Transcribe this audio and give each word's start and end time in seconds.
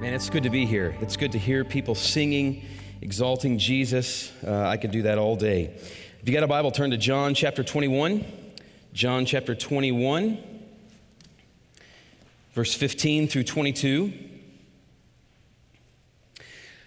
Man, 0.00 0.14
it's 0.14 0.30
good 0.30 0.44
to 0.44 0.50
be 0.50 0.64
here. 0.64 0.96
It's 1.00 1.16
good 1.16 1.32
to 1.32 1.40
hear 1.40 1.64
people 1.64 1.96
singing, 1.96 2.64
exalting 3.02 3.58
Jesus. 3.58 4.30
Uh, 4.46 4.60
I 4.60 4.76
could 4.76 4.92
do 4.92 5.02
that 5.02 5.18
all 5.18 5.34
day. 5.34 5.74
If 6.20 6.22
you 6.24 6.32
got 6.32 6.44
a 6.44 6.46
Bible, 6.46 6.70
turn 6.70 6.92
to 6.92 6.96
John 6.96 7.34
chapter 7.34 7.64
21. 7.64 8.24
John 8.92 9.26
chapter 9.26 9.56
21, 9.56 10.38
verse 12.52 12.74
15 12.74 13.26
through 13.26 13.42
22. 13.42 14.12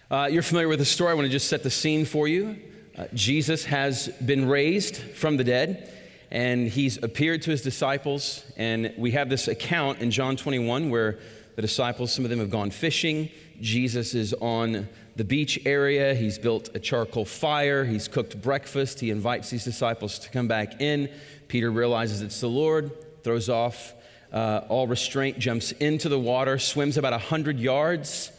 Uh, 0.10 0.30
you're 0.32 0.42
familiar 0.42 0.70
with 0.70 0.80
the 0.80 0.86
story. 0.86 1.12
I 1.12 1.14
want 1.14 1.26
to 1.26 1.32
just 1.32 1.50
set 1.50 1.64
the 1.64 1.70
scene 1.70 2.06
for 2.06 2.30
you. 2.30 2.56
Uh, 2.98 3.08
Jesus 3.14 3.66
has 3.66 4.08
been 4.26 4.48
raised 4.48 4.96
from 4.96 5.36
the 5.36 5.44
dead, 5.44 5.94
and 6.32 6.66
he's 6.66 6.96
appeared 7.04 7.42
to 7.42 7.52
his 7.52 7.62
disciples. 7.62 8.46
And 8.56 8.94
we 8.98 9.12
have 9.12 9.28
this 9.28 9.50
account 9.50 10.00
in 10.00 10.12
John 10.12 10.38
21 10.38 10.90
where 10.90 11.20
the 11.56 11.62
disciples, 11.62 12.14
some 12.14 12.26
of 12.26 12.30
them 12.30 12.40
have 12.40 12.50
gone 12.50 12.72
fishing. 12.72 13.30
Jesus 13.60 14.14
is 14.14 14.34
on 14.34 14.88
the 15.16 15.24
beach 15.24 15.60
area. 15.66 16.14
He's 16.16 16.40
built 16.40 16.70
a 16.74 16.80
charcoal 16.80 17.26
fire. 17.26 17.84
He's 17.86 18.08
cooked 18.08 18.42
breakfast. 18.42 19.00
He 19.00 19.10
invites 19.10 19.50
these 19.50 19.64
disciples 19.64 20.20
to 20.20 20.30
come 20.30 20.48
back 20.48 20.82
in. 20.82 21.10
Peter 21.48 21.70
realizes 21.70 22.22
it's 22.22 22.40
the 22.40 22.48
Lord, 22.48 22.92
throws 23.24 23.50
off 23.50 23.94
uh, 24.32 24.62
all 24.70 24.88
restraint, 24.88 25.40
jumps 25.40 25.72
into 25.74 26.10
the 26.10 26.20
water, 26.20 26.58
swims 26.58 26.98
about 26.98 27.12
100 27.12 27.60
yards 27.60 28.32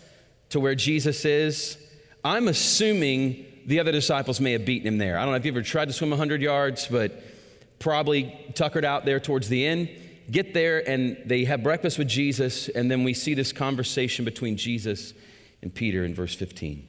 to 0.50 0.60
where 0.60 0.74
Jesus 0.74 1.24
is. 1.24 1.76
I'm 2.24 2.48
assuming 2.48 3.46
the 3.66 3.80
other 3.80 3.92
disciples 3.92 4.40
may 4.40 4.52
have 4.52 4.64
beaten 4.64 4.88
him 4.88 4.98
there. 4.98 5.18
I 5.18 5.22
don't 5.22 5.32
know 5.32 5.36
if 5.36 5.44
you 5.44 5.52
ever 5.52 5.62
tried 5.62 5.88
to 5.88 5.92
swim 5.92 6.10
100 6.10 6.40
yards, 6.40 6.88
but 6.88 7.22
probably 7.78 8.34
tuckered 8.54 8.84
out 8.84 9.04
there 9.04 9.20
towards 9.20 9.48
the 9.48 9.66
end. 9.66 9.90
Get 10.30 10.54
there, 10.54 10.88
and 10.88 11.16
they 11.24 11.44
have 11.44 11.62
breakfast 11.62 11.98
with 11.98 12.08
Jesus, 12.08 12.68
and 12.68 12.90
then 12.90 13.04
we 13.04 13.14
see 13.14 13.34
this 13.34 13.52
conversation 13.52 14.24
between 14.24 14.56
Jesus 14.56 15.14
and 15.62 15.74
Peter 15.74 16.04
in 16.04 16.14
verse 16.14 16.34
15. 16.34 16.88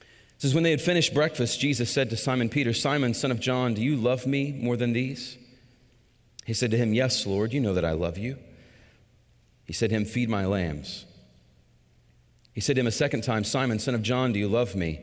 It 0.00 0.06
says, 0.38 0.54
When 0.54 0.64
they 0.64 0.70
had 0.70 0.80
finished 0.80 1.14
breakfast, 1.14 1.60
Jesus 1.60 1.90
said 1.90 2.10
to 2.10 2.16
Simon 2.16 2.48
Peter, 2.48 2.72
Simon, 2.72 3.14
son 3.14 3.30
of 3.30 3.40
John, 3.40 3.74
do 3.74 3.82
you 3.82 3.96
love 3.96 4.26
me 4.26 4.52
more 4.52 4.76
than 4.76 4.92
these? 4.92 5.38
He 6.44 6.54
said 6.54 6.70
to 6.72 6.76
him, 6.76 6.92
Yes, 6.92 7.26
Lord, 7.26 7.52
you 7.52 7.60
know 7.60 7.74
that 7.74 7.84
I 7.84 7.92
love 7.92 8.18
you. 8.18 8.38
He 9.64 9.72
said 9.72 9.90
to 9.90 9.96
him, 9.96 10.04
Feed 10.04 10.28
my 10.28 10.44
lambs. 10.44 11.06
He 12.52 12.60
said 12.60 12.76
to 12.76 12.80
him 12.80 12.86
a 12.86 12.92
second 12.92 13.22
time, 13.22 13.44
Simon, 13.44 13.78
son 13.78 13.94
of 13.94 14.02
John, 14.02 14.32
do 14.32 14.38
you 14.38 14.48
love 14.48 14.76
me? 14.76 15.00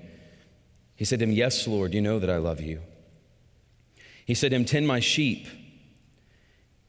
He 0.95 1.05
said 1.05 1.19
to 1.19 1.25
him, 1.25 1.31
Yes, 1.31 1.67
Lord, 1.67 1.93
you 1.93 2.01
know 2.01 2.19
that 2.19 2.29
I 2.29 2.37
love 2.37 2.61
you. 2.61 2.81
He 4.25 4.35
said 4.35 4.51
to 4.51 4.55
him, 4.55 4.65
Tend 4.65 4.87
my 4.87 4.99
sheep. 4.99 5.47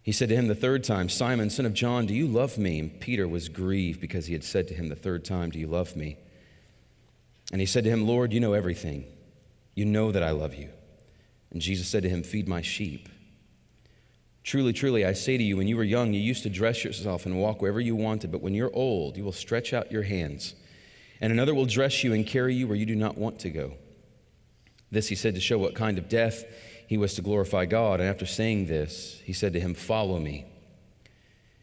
He 0.03 0.12
said 0.12 0.28
to 0.31 0.34
him 0.34 0.48
the 0.48 0.55
third 0.55 0.83
time, 0.83 1.08
Simon, 1.08 1.48
son 1.48 1.64
of 1.64 1.75
John, 1.75 2.06
do 2.06 2.14
you 2.14 2.27
love 2.27 2.58
me? 2.58 2.81
And 2.81 3.00
Peter 3.00 3.28
was 3.28 3.48
grieved 3.48 4.00
because 4.00 4.27
he 4.27 4.33
had 4.33 4.42
said 4.42 4.67
to 4.69 4.75
him 4.75 4.89
the 4.89 4.97
third 4.97 5.25
time, 5.25 5.50
Do 5.50 5.61
you 5.61 5.69
love 5.69 5.95
me? 5.95 6.17
And 7.53 7.61
he 7.61 7.67
said 7.67 7.84
to 7.84 7.91
him, 7.91 8.06
Lord, 8.06 8.33
you 8.33 8.41
know 8.41 8.55
everything. 8.55 9.05
You 9.75 9.84
know 9.84 10.11
that 10.11 10.23
I 10.23 10.30
love 10.30 10.55
you. 10.55 10.70
And 11.52 11.61
Jesus 11.61 11.86
said 11.86 12.02
to 12.02 12.08
him, 12.08 12.23
Feed 12.23 12.48
my 12.48 12.62
sheep. 12.62 13.08
Truly, 14.42 14.73
truly, 14.73 15.05
I 15.05 15.12
say 15.12 15.36
to 15.36 15.42
you, 15.42 15.57
when 15.57 15.68
you 15.68 15.77
were 15.77 15.85
young, 15.85 16.12
you 16.12 16.20
used 16.20 16.42
to 16.42 16.51
dress 16.51 16.83
yourself 16.83 17.27
and 17.27 17.39
walk 17.39 17.62
wherever 17.62 17.80
you 17.80 17.95
wanted, 17.95 18.33
but 18.33 18.42
when 18.42 18.55
you're 18.55 18.74
old, 18.74 19.17
you 19.17 19.23
will 19.23 19.30
stretch 19.30 19.73
out 19.73 19.92
your 19.92 20.02
hands, 20.02 20.57
and 21.20 21.33
another 21.33 21.55
will 21.55 21.64
dress 21.64 22.02
you 22.02 22.12
and 22.12 22.27
carry 22.27 22.55
you 22.55 22.67
where 22.67 22.77
you 22.77 22.86
do 22.86 22.96
not 22.96 23.17
want 23.17 23.39
to 23.41 23.51
go. 23.51 23.74
This 24.91 25.07
he 25.07 25.14
said 25.14 25.36
to 25.36 25.41
show 25.41 25.58
what 25.58 25.77
kind 25.77 25.96
of 25.96 26.08
death 26.08 26.45
he 26.92 26.98
was 26.98 27.14
to 27.14 27.23
glorify 27.23 27.64
God. 27.64 28.01
And 28.01 28.08
after 28.11 28.27
saying 28.27 28.67
this, 28.67 29.19
he 29.25 29.33
said 29.33 29.55
to 29.55 29.61
him, 29.61 29.73
Follow 29.73 30.20
me. 30.20 30.45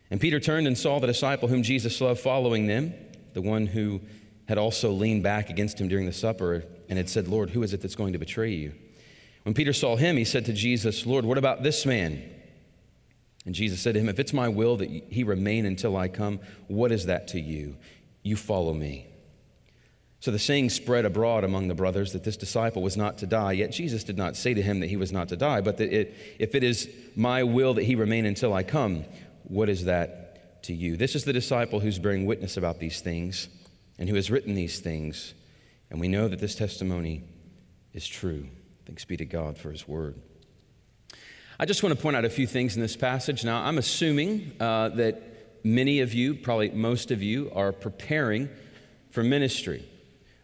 And 0.09 0.19
Peter 0.19 0.39
turned 0.39 0.65
and 0.65 0.75
saw 0.75 0.97
the 0.97 1.05
disciple 1.05 1.47
whom 1.47 1.61
Jesus 1.61 2.01
loved 2.01 2.19
following 2.19 2.65
them, 2.65 2.95
the 3.33 3.41
one 3.43 3.67
who 3.67 4.01
had 4.47 4.57
also 4.57 4.89
leaned 4.89 5.21
back 5.21 5.51
against 5.51 5.79
him 5.79 5.87
during 5.87 6.07
the 6.07 6.13
supper 6.13 6.63
and 6.89 6.97
had 6.97 7.11
said, 7.11 7.27
Lord, 7.27 7.51
who 7.51 7.61
is 7.61 7.73
it 7.73 7.81
that's 7.81 7.93
going 7.93 8.13
to 8.13 8.17
betray 8.17 8.49
you? 8.49 8.73
When 9.43 9.53
Peter 9.53 9.71
saw 9.71 9.97
him, 9.97 10.17
he 10.17 10.23
said 10.23 10.45
to 10.45 10.53
Jesus, 10.53 11.05
Lord, 11.05 11.25
what 11.25 11.37
about 11.37 11.61
this 11.61 11.85
man? 11.85 12.23
And 13.45 13.53
Jesus 13.53 13.79
said 13.79 13.93
to 13.93 13.99
him, 13.99 14.09
If 14.09 14.17
it's 14.17 14.33
my 14.33 14.47
will 14.47 14.77
that 14.77 14.89
he 14.89 15.23
remain 15.23 15.67
until 15.67 15.95
I 15.95 16.07
come, 16.07 16.39
what 16.67 16.91
is 16.91 17.05
that 17.05 17.27
to 17.27 17.39
you? 17.39 17.77
You 18.23 18.35
follow 18.35 18.73
me. 18.73 19.05
So 20.21 20.31
the 20.31 20.39
saying 20.39 20.71
spread 20.71 21.05
abroad 21.05 21.45
among 21.45 21.69
the 21.69 21.75
brothers 21.75 22.11
that 22.11 22.25
this 22.25 22.35
disciple 22.35 22.81
was 22.81 22.97
not 22.97 23.19
to 23.19 23.27
die. 23.27 23.53
Yet 23.53 23.71
Jesus 23.71 24.03
did 24.03 24.17
not 24.17 24.35
say 24.35 24.53
to 24.53 24.61
him 24.61 24.81
that 24.81 24.87
he 24.87 24.97
was 24.97 25.13
not 25.13 25.29
to 25.29 25.37
die, 25.37 25.61
but 25.61 25.77
that 25.77 25.93
it, 25.93 26.13
if 26.39 26.55
it 26.55 26.63
is 26.63 26.89
my 27.15 27.43
will 27.43 27.75
that 27.75 27.83
he 27.83 27.95
remain 27.95 28.25
until 28.25 28.53
I 28.53 28.63
come, 28.63 29.05
what 29.43 29.69
is 29.69 29.85
that 29.85 30.63
to 30.63 30.73
you? 30.73 30.97
This 30.97 31.15
is 31.15 31.23
the 31.23 31.31
disciple 31.31 31.79
who's 31.79 31.99
bearing 31.99 32.25
witness 32.25 32.57
about 32.57 32.79
these 32.79 32.99
things 32.99 33.47
and 33.97 34.09
who 34.09 34.15
has 34.15 34.29
written 34.29 34.55
these 34.55 34.79
things. 34.79 35.33
And 35.89 36.01
we 36.01 36.09
know 36.09 36.27
that 36.27 36.39
this 36.39 36.55
testimony 36.55 37.23
is 37.93 38.05
true. 38.05 38.47
Thanks 38.85 39.05
be 39.05 39.15
to 39.17 39.25
God 39.25 39.57
for 39.57 39.71
his 39.71 39.87
word. 39.87 40.15
I 41.57 41.65
just 41.65 41.81
want 41.81 41.95
to 41.95 42.01
point 42.01 42.15
out 42.15 42.25
a 42.25 42.29
few 42.29 42.47
things 42.47 42.75
in 42.75 42.81
this 42.81 42.95
passage. 42.97 43.45
Now, 43.45 43.63
I'm 43.63 43.77
assuming 43.77 44.51
uh, 44.59 44.89
that 44.89 45.21
many 45.63 46.01
of 46.01 46.13
you, 46.13 46.35
probably 46.35 46.71
most 46.71 47.11
of 47.11 47.21
you, 47.21 47.51
are 47.53 47.71
preparing 47.71 48.49
for 49.11 49.23
ministry. 49.23 49.87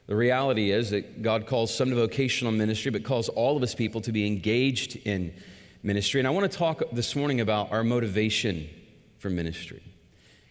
The 0.08 0.16
reality 0.16 0.72
is 0.72 0.92
that 0.92 1.22
God 1.22 1.48
calls 1.48 1.74
some 1.74 1.90
to 1.90 1.96
vocational 1.96 2.52
ministry, 2.52 2.92
but 2.92 3.04
calls 3.04 3.28
all 3.30 3.58
of 3.58 3.64
us 3.64 3.74
people 3.74 4.02
to 4.02 4.12
be 4.12 4.28
engaged 4.28 4.98
in 4.98 5.34
ministry. 5.82 6.20
And 6.20 6.28
I 6.28 6.32
want 6.32 6.52
to 6.52 6.58
talk 6.58 6.84
this 6.92 7.16
morning 7.16 7.42
about 7.42 7.72
our 7.72 7.84
motivation 7.84 8.70
for 9.18 9.30
ministry. 9.30 9.82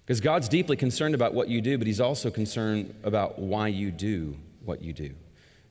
Because 0.05 0.21
God's 0.21 0.49
deeply 0.49 0.77
concerned 0.77 1.15
about 1.15 1.35
what 1.35 1.49
you 1.49 1.61
do, 1.61 1.79
but 1.79 1.87
He's 1.87 2.01
also 2.01 2.31
concerned 2.31 2.95
about 3.05 3.39
why 3.39 3.69
you 3.69 3.91
do 3.91 4.37
what 4.65 4.83
you 4.83 4.93
do. 4.93 5.15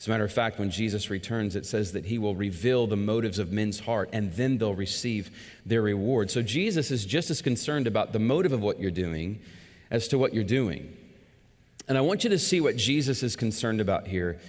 As 0.04 0.08
a 0.08 0.10
matter 0.10 0.26
of 0.26 0.34
fact, 0.34 0.60
when 0.60 0.70
Jesus 0.70 1.10
returns, 1.10 1.56
it 1.56 1.66
says 1.66 1.94
that 1.94 2.06
he 2.06 2.18
will 2.18 2.36
reveal 2.36 2.88
the 2.88 2.98
motives 2.98 3.40
of 3.40 3.54
men's 3.54 3.80
heart 3.80 4.10
and 4.12 4.34
then 4.34 4.58
they'll 4.58 4.76
receive 4.76 5.32
their 5.66 5.82
reward. 5.82 6.30
So 6.30 6.42
Jesus 6.42 6.92
is 6.92 7.06
just 7.06 7.30
as 7.30 7.42
concerned 7.42 7.88
about 7.88 8.12
the 8.12 8.20
motive 8.20 8.52
of 8.52 8.60
what 8.60 8.82
you're 8.82 8.92
doing 8.92 9.40
as 9.90 10.10
to 10.10 10.18
what 10.18 10.34
you're 10.34 10.44
doing. 10.44 10.98
And 11.88 11.98
I 11.98 12.02
want 12.02 12.24
you 12.24 12.30
to 12.30 12.40
see 12.40 12.62
what 12.62 12.78
Jesus 12.78 13.24
is 13.24 13.36
concerned 13.36 13.82
about 13.82 14.08
here 14.08 14.40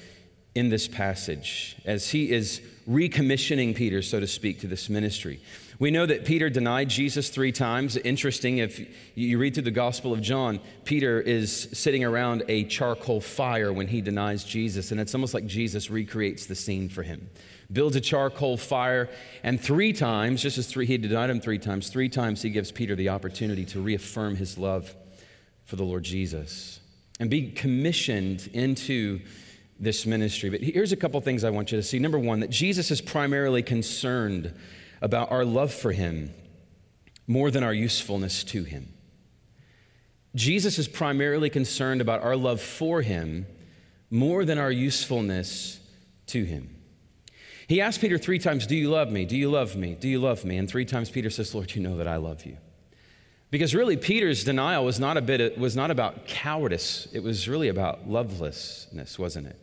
in 0.54 0.68
this 0.68 0.86
passage 0.86 1.76
as 1.84 2.08
he 2.08 2.30
is 2.30 2.60
recommissioning 2.88 3.74
Peter, 3.74 4.02
so 4.02 4.20
to 4.20 4.26
speak, 4.26 4.60
to 4.60 4.68
this 4.68 4.88
ministry. 4.88 5.40
We 5.80 5.90
know 5.90 6.06
that 6.06 6.24
Peter 6.24 6.48
denied 6.48 6.88
Jesus 6.88 7.30
three 7.30 7.50
times. 7.50 7.96
Interesting, 7.96 8.58
if 8.58 8.80
you 9.16 9.38
read 9.38 9.54
through 9.54 9.64
the 9.64 9.72
Gospel 9.72 10.12
of 10.12 10.20
John, 10.20 10.60
Peter 10.84 11.20
is 11.20 11.68
sitting 11.72 12.04
around 12.04 12.44
a 12.46 12.64
charcoal 12.64 13.20
fire 13.20 13.72
when 13.72 13.88
he 13.88 14.00
denies 14.00 14.44
Jesus, 14.44 14.92
and 14.92 15.00
it's 15.00 15.14
almost 15.14 15.34
like 15.34 15.46
Jesus 15.46 15.90
recreates 15.90 16.46
the 16.46 16.54
scene 16.54 16.88
for 16.88 17.02
him. 17.02 17.28
Builds 17.72 17.96
a 17.96 18.00
charcoal 18.00 18.56
fire, 18.56 19.10
and 19.42 19.60
three 19.60 19.92
times, 19.92 20.40
just 20.40 20.58
as 20.58 20.68
three, 20.68 20.86
he 20.86 20.96
denied 20.96 21.30
him 21.30 21.40
three 21.40 21.58
times, 21.58 21.88
three 21.88 22.08
times 22.08 22.42
he 22.42 22.50
gives 22.50 22.70
Peter 22.70 22.94
the 22.94 23.08
opportunity 23.08 23.64
to 23.64 23.80
reaffirm 23.80 24.36
his 24.36 24.56
love 24.56 24.94
for 25.64 25.74
the 25.74 25.84
Lord 25.84 26.04
Jesus 26.04 26.78
and 27.20 27.30
be 27.30 27.50
commissioned 27.50 28.48
into 28.52 29.20
this 29.78 30.06
ministry. 30.06 30.50
But 30.50 30.60
here's 30.60 30.92
a 30.92 30.96
couple 30.96 31.20
things 31.20 31.44
I 31.44 31.50
want 31.50 31.72
you 31.72 31.78
to 31.78 31.82
see. 31.82 31.98
Number 31.98 32.18
one, 32.18 32.40
that 32.40 32.50
Jesus 32.50 32.90
is 32.90 33.00
primarily 33.00 33.62
concerned 33.62 34.54
about 35.00 35.30
our 35.30 35.44
love 35.44 35.72
for 35.72 35.92
him 35.92 36.32
more 37.26 37.50
than 37.50 37.62
our 37.62 37.72
usefulness 37.74 38.44
to 38.44 38.64
him. 38.64 38.92
Jesus 40.34 40.78
is 40.78 40.88
primarily 40.88 41.48
concerned 41.48 42.00
about 42.00 42.22
our 42.22 42.36
love 42.36 42.60
for 42.60 43.02
him 43.02 43.46
more 44.10 44.44
than 44.44 44.58
our 44.58 44.70
usefulness 44.70 45.80
to 46.26 46.44
him. 46.44 46.70
He 47.66 47.80
asked 47.80 48.00
Peter 48.00 48.18
three 48.18 48.38
times, 48.38 48.66
Do 48.66 48.76
you 48.76 48.90
love 48.90 49.10
me? 49.10 49.24
Do 49.24 49.36
you 49.36 49.50
love 49.50 49.76
me? 49.76 49.94
Do 49.94 50.08
you 50.08 50.20
love 50.20 50.44
me? 50.44 50.58
And 50.58 50.68
three 50.68 50.84
times 50.84 51.10
Peter 51.10 51.30
says, 51.30 51.54
Lord, 51.54 51.74
you 51.74 51.82
know 51.82 51.96
that 51.96 52.08
I 52.08 52.16
love 52.16 52.44
you. 52.44 52.58
Because 53.54 53.72
really, 53.72 53.96
Peter's 53.96 54.42
denial 54.42 54.84
was 54.84 54.98
not, 54.98 55.16
a 55.16 55.22
bit, 55.22 55.56
was 55.56 55.76
not 55.76 55.92
about 55.92 56.26
cowardice, 56.26 57.06
it 57.12 57.22
was 57.22 57.48
really 57.48 57.68
about 57.68 58.10
lovelessness, 58.10 59.16
wasn't 59.16 59.46
it? 59.46 59.56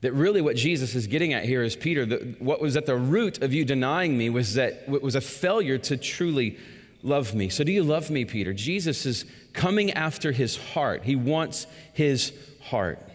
That 0.00 0.14
really 0.14 0.40
what 0.40 0.56
Jesus 0.56 0.94
is 0.94 1.06
getting 1.06 1.34
at 1.34 1.44
here 1.44 1.62
is 1.62 1.76
Peter, 1.76 2.06
the, 2.06 2.36
what 2.38 2.58
was 2.58 2.78
at 2.78 2.86
the 2.86 2.96
root 2.96 3.42
of 3.42 3.52
you 3.52 3.66
denying 3.66 4.16
me 4.16 4.30
was 4.30 4.54
that 4.54 4.84
it 4.88 5.02
was 5.02 5.14
a 5.14 5.20
failure 5.20 5.76
to 5.76 5.98
truly 5.98 6.56
love 7.02 7.34
me? 7.34 7.50
So, 7.50 7.64
do 7.64 7.70
you 7.70 7.82
love 7.82 8.08
me, 8.08 8.24
Peter? 8.24 8.54
Jesus 8.54 9.04
is 9.04 9.26
coming 9.52 9.90
after 9.90 10.32
his 10.32 10.56
heart. 10.56 11.04
He 11.04 11.16
wants 11.16 11.66
his 11.92 12.32
heart. 12.62 13.06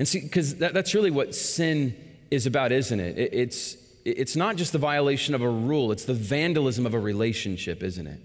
And 0.00 0.08
see, 0.08 0.18
because 0.18 0.56
that, 0.56 0.74
that's 0.74 0.96
really 0.96 1.12
what 1.12 1.36
sin 1.36 1.94
is 2.32 2.46
about, 2.46 2.72
isn't 2.72 2.98
it? 2.98 3.18
it? 3.18 3.34
It's, 3.34 3.76
it's 4.04 4.34
not 4.34 4.56
just 4.56 4.72
the 4.72 4.78
violation 4.78 5.36
of 5.36 5.42
a 5.42 5.48
rule, 5.48 5.92
it's 5.92 6.06
the 6.06 6.12
vandalism 6.12 6.86
of 6.86 6.94
a 6.94 6.98
relationship, 6.98 7.84
isn't 7.84 8.08
it? 8.08 8.18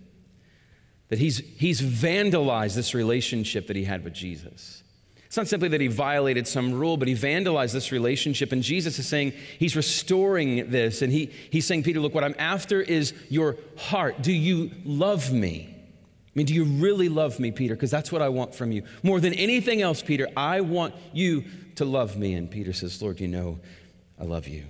That 1.09 1.19
he's, 1.19 1.38
he's 1.57 1.81
vandalized 1.81 2.75
this 2.75 2.94
relationship 2.94 3.68
that 3.68 3.75
he 3.75 3.86
had 3.86 4.04
with 4.04 4.13
Jesus. 4.13 4.83
It's 5.27 5.36
not 5.36 5.48
simply 5.48 5.68
that 5.69 5.81
he 5.81 5.88
violated 5.88 6.48
some 6.48 6.74
rule, 6.74 6.95
but 6.95 7.07
he 7.07 7.13
vandalized 7.13 7.74
this 7.74 7.92
relationship. 7.92 8.54
And 8.54 8.63
Jesus 8.63 8.98
is 8.98 9.07
saying 9.07 9.33
he's 9.59 9.75
restoring 9.75 10.71
this. 10.71 11.01
And 11.01 11.12
he, 11.12 11.31
he's 11.51 11.65
saying, 11.65 11.83
Peter, 11.83 12.00
look, 12.00 12.15
what 12.15 12.24
I'm 12.24 12.36
after 12.39 12.81
is 12.81 13.13
your 13.30 13.57
heart. 13.77 14.21
Do 14.21 14.31
you 14.31 14.71
love 14.86 15.31
me? 15.31 15.74
I 15.74 16.31
mean, 16.33 16.45
do 16.45 16.54
you 16.54 16.63
really 16.63 17.10
love 17.10 17.39
me, 17.39 17.51
Peter? 17.51 17.75
Because 17.75 17.92
that's 17.92 18.12
what 18.12 18.21
I 18.21 18.30
want 18.30 18.56
from 18.56 18.71
you. 18.71 18.83
More 19.03 19.19
than 19.19 19.33
anything 19.33 19.81
else, 19.81 20.01
Peter, 20.01 20.27
I 20.38 20.62
want 20.62 20.94
you 21.12 21.44
to 21.75 21.83
love 21.83 22.15
me. 22.15 22.33
And 22.33 22.50
Peter 22.50 22.71
says, 22.74 23.01
Lord, 23.01 23.19
you 23.19 23.27
know 23.27 23.60
I 24.19 24.24
love 24.24 24.48
you. 24.48 24.63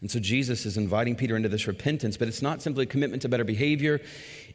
And 0.00 0.10
so 0.10 0.18
Jesus 0.18 0.64
is 0.64 0.76
inviting 0.76 1.14
Peter 1.14 1.36
into 1.36 1.48
this 1.48 1.66
repentance, 1.66 2.16
but 2.16 2.26
it's 2.26 2.42
not 2.42 2.62
simply 2.62 2.84
a 2.84 2.86
commitment 2.86 3.22
to 3.22 3.28
better 3.28 3.44
behavior, 3.44 4.00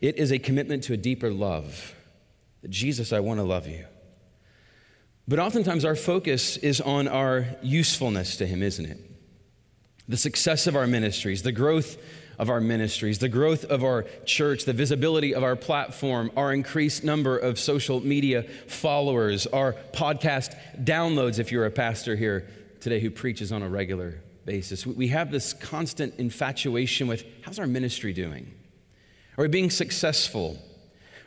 it 0.02 0.18
is 0.18 0.32
a 0.32 0.40
commitment 0.40 0.84
to 0.86 0.94
a 0.94 0.98
deeper 0.98 1.30
love. 1.30 1.94
Jesus, 2.68 3.14
I 3.14 3.20
want 3.20 3.40
to 3.40 3.44
love 3.44 3.68
you. 3.68 3.86
But 5.28 5.40
oftentimes 5.40 5.86
our 5.86 5.96
focus 5.96 6.58
is 6.58 6.82
on 6.82 7.08
our 7.08 7.48
usefulness 7.62 8.38
to 8.38 8.48
Him, 8.48 8.64
isn't 8.64 8.86
it? 8.86 9.00
The 10.08 10.18
success 10.18 10.68
of 10.68 10.76
our 10.76 10.88
ministries, 10.88 11.44
the 11.44 11.52
growth 11.52 11.98
of 12.38 12.50
our 12.50 12.62
ministries, 12.62 13.20
the 13.20 13.30
growth 13.30 13.66
of 13.66 13.84
our 13.84 14.06
church, 14.26 14.66
the 14.66 14.74
visibility 14.74 15.34
of 15.34 15.44
our 15.44 15.56
platform, 15.56 16.32
our 16.36 16.54
increased 16.54 17.04
number 17.04 17.38
of 17.38 17.60
social 17.60 18.02
media 18.02 18.44
followers, 18.68 19.48
our 19.48 19.74
podcast 19.94 20.56
downloads, 20.84 21.40
if 21.40 21.52
you're 21.52 21.66
a 21.66 21.72
pastor 21.72 22.16
here 22.16 22.48
today 22.82 23.00
who 23.00 23.10
preaches 23.10 23.52
on 23.52 23.64
a 23.64 23.70
regular 23.70 24.22
basis. 24.46 24.86
We 24.86 25.08
have 25.10 25.32
this 25.32 25.54
constant 25.54 26.16
infatuation 26.18 27.08
with 27.08 27.26
how's 27.42 27.60
our 27.60 27.68
ministry 27.68 28.14
doing? 28.14 28.54
Are 29.38 29.44
we 29.44 29.48
being 29.48 29.70
successful? 29.70 30.58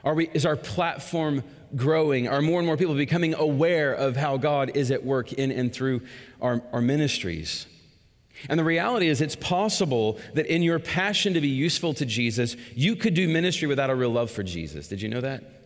Are 0.04 0.14
we, 0.14 0.30
is 0.32 0.46
our 0.46 0.56
platform 0.56 1.42
growing? 1.76 2.28
Are 2.28 2.40
more 2.40 2.60
and 2.60 2.66
more 2.66 2.76
people 2.76 2.94
becoming 2.94 3.34
aware 3.34 3.92
of 3.92 4.16
how 4.16 4.36
God 4.36 4.76
is 4.76 4.90
at 4.90 5.04
work 5.04 5.32
in 5.32 5.50
and 5.50 5.72
through 5.72 6.02
our, 6.40 6.62
our 6.72 6.80
ministries? 6.80 7.66
And 8.48 8.58
the 8.58 8.64
reality 8.64 9.08
is, 9.08 9.20
it's 9.20 9.34
possible 9.34 10.20
that 10.34 10.46
in 10.46 10.62
your 10.62 10.78
passion 10.78 11.34
to 11.34 11.40
be 11.40 11.48
useful 11.48 11.92
to 11.94 12.06
Jesus, 12.06 12.56
you 12.74 12.94
could 12.94 13.14
do 13.14 13.28
ministry 13.28 13.66
without 13.66 13.90
a 13.90 13.94
real 13.94 14.10
love 14.10 14.30
for 14.30 14.44
Jesus. 14.44 14.86
Did 14.86 15.02
you 15.02 15.08
know 15.08 15.20
that? 15.20 15.57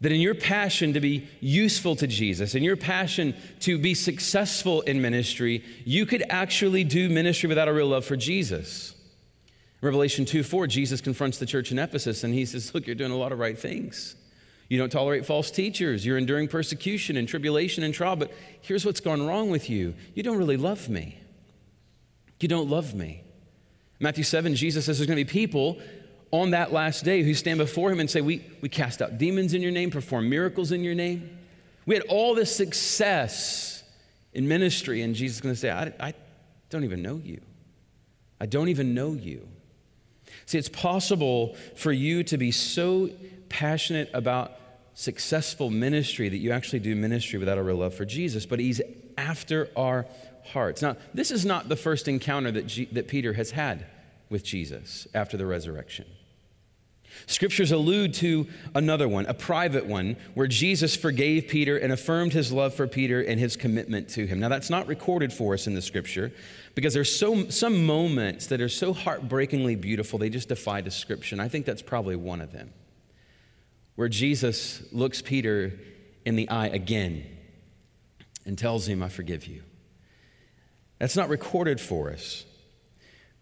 That 0.00 0.12
in 0.12 0.20
your 0.20 0.34
passion 0.34 0.92
to 0.92 1.00
be 1.00 1.28
useful 1.40 1.96
to 1.96 2.06
Jesus, 2.06 2.54
in 2.54 2.62
your 2.62 2.76
passion 2.76 3.34
to 3.60 3.78
be 3.78 3.94
successful 3.94 4.82
in 4.82 5.02
ministry, 5.02 5.64
you 5.84 6.06
could 6.06 6.24
actually 6.30 6.84
do 6.84 7.08
ministry 7.08 7.48
without 7.48 7.66
a 7.66 7.72
real 7.72 7.88
love 7.88 8.04
for 8.04 8.16
Jesus. 8.16 8.94
Revelation 9.80 10.24
2 10.24 10.42
4, 10.42 10.66
Jesus 10.66 11.00
confronts 11.00 11.38
the 11.38 11.46
church 11.46 11.72
in 11.72 11.78
Ephesus 11.78 12.24
and 12.24 12.32
he 12.32 12.44
says, 12.44 12.74
Look, 12.74 12.86
you're 12.86 12.96
doing 12.96 13.12
a 13.12 13.16
lot 13.16 13.32
of 13.32 13.38
right 13.38 13.58
things. 13.58 14.14
You 14.68 14.78
don't 14.78 14.90
tolerate 14.90 15.24
false 15.24 15.50
teachers. 15.50 16.04
You're 16.04 16.18
enduring 16.18 16.48
persecution 16.48 17.16
and 17.16 17.26
tribulation 17.26 17.84
and 17.84 17.94
trial. 17.94 18.16
But 18.16 18.32
here's 18.60 18.84
what's 18.84 19.00
gone 19.00 19.26
wrong 19.26 19.50
with 19.50 19.70
you 19.70 19.94
you 20.14 20.22
don't 20.22 20.36
really 20.36 20.56
love 20.56 20.88
me. 20.88 21.18
You 22.40 22.48
don't 22.48 22.68
love 22.68 22.94
me. 22.94 23.22
Matthew 24.00 24.22
7, 24.22 24.54
Jesus 24.54 24.86
says 24.86 24.98
there's 24.98 25.08
going 25.08 25.18
to 25.18 25.24
be 25.24 25.30
people 25.30 25.78
on 26.30 26.50
that 26.50 26.72
last 26.72 27.04
day 27.04 27.22
who 27.22 27.34
stand 27.34 27.58
before 27.58 27.90
him 27.90 28.00
and 28.00 28.10
say, 28.10 28.20
we, 28.20 28.44
we 28.60 28.68
cast 28.68 29.00
out 29.00 29.18
demons 29.18 29.54
in 29.54 29.62
your 29.62 29.72
name, 29.72 29.90
perform 29.90 30.28
miracles 30.28 30.72
in 30.72 30.84
your 30.84 30.94
name. 30.94 31.38
We 31.86 31.94
had 31.94 32.04
all 32.04 32.34
this 32.34 32.54
success 32.54 33.82
in 34.32 34.46
ministry. 34.46 35.02
And 35.02 35.14
Jesus 35.14 35.38
is 35.38 35.40
going 35.40 35.54
to 35.54 35.60
say, 35.60 35.70
I, 35.70 35.92
I 36.00 36.14
don't 36.70 36.84
even 36.84 37.02
know 37.02 37.20
you. 37.24 37.40
I 38.40 38.46
don't 38.46 38.68
even 38.68 38.94
know 38.94 39.14
you. 39.14 39.48
See, 40.46 40.58
it's 40.58 40.68
possible 40.68 41.56
for 41.76 41.92
you 41.92 42.22
to 42.24 42.36
be 42.38 42.50
so 42.50 43.10
passionate 43.48 44.10
about 44.12 44.52
successful 44.94 45.70
ministry 45.70 46.28
that 46.28 46.38
you 46.38 46.52
actually 46.52 46.80
do 46.80 46.94
ministry 46.94 47.38
without 47.38 47.56
a 47.56 47.62
real 47.62 47.76
love 47.76 47.94
for 47.94 48.04
Jesus, 48.04 48.46
but 48.46 48.58
He's 48.58 48.80
after 49.16 49.68
our 49.76 50.06
hearts. 50.44 50.82
Now, 50.82 50.96
this 51.14 51.30
is 51.30 51.44
not 51.44 51.68
the 51.68 51.76
first 51.76 52.08
encounter 52.08 52.50
that, 52.50 52.66
G- 52.66 52.88
that 52.92 53.08
Peter 53.08 53.32
has 53.32 53.50
had 53.50 53.86
with 54.28 54.44
Jesus 54.44 55.06
after 55.14 55.36
the 55.36 55.46
resurrection. 55.46 56.06
Scriptures 57.26 57.72
allude 57.72 58.14
to 58.14 58.46
another 58.74 59.08
one, 59.08 59.26
a 59.26 59.34
private 59.34 59.86
one, 59.86 60.16
where 60.34 60.46
Jesus 60.46 60.96
forgave 60.96 61.48
Peter 61.48 61.76
and 61.76 61.92
affirmed 61.92 62.32
his 62.32 62.52
love 62.52 62.74
for 62.74 62.86
Peter 62.86 63.20
and 63.20 63.38
his 63.38 63.56
commitment 63.56 64.08
to 64.10 64.26
him. 64.26 64.40
Now, 64.40 64.48
that's 64.48 64.70
not 64.70 64.86
recorded 64.86 65.32
for 65.32 65.54
us 65.54 65.66
in 65.66 65.74
the 65.74 65.82
scripture 65.82 66.32
because 66.74 66.94
there's 66.94 67.14
so, 67.14 67.48
some 67.48 67.84
moments 67.84 68.46
that 68.48 68.60
are 68.60 68.68
so 68.68 68.92
heartbreakingly 68.92 69.76
beautiful, 69.76 70.18
they 70.18 70.30
just 70.30 70.48
defy 70.48 70.80
description. 70.80 71.40
I 71.40 71.48
think 71.48 71.66
that's 71.66 71.82
probably 71.82 72.16
one 72.16 72.40
of 72.40 72.52
them 72.52 72.72
where 73.98 74.08
Jesus 74.08 74.80
looks 74.92 75.20
Peter 75.20 75.72
in 76.24 76.36
the 76.36 76.48
eye 76.48 76.68
again 76.68 77.24
and 78.46 78.56
tells 78.56 78.86
him, 78.86 79.02
I 79.02 79.08
forgive 79.08 79.48
you. 79.48 79.64
That's 81.00 81.16
not 81.16 81.28
recorded 81.28 81.80
for 81.80 82.12
us, 82.12 82.44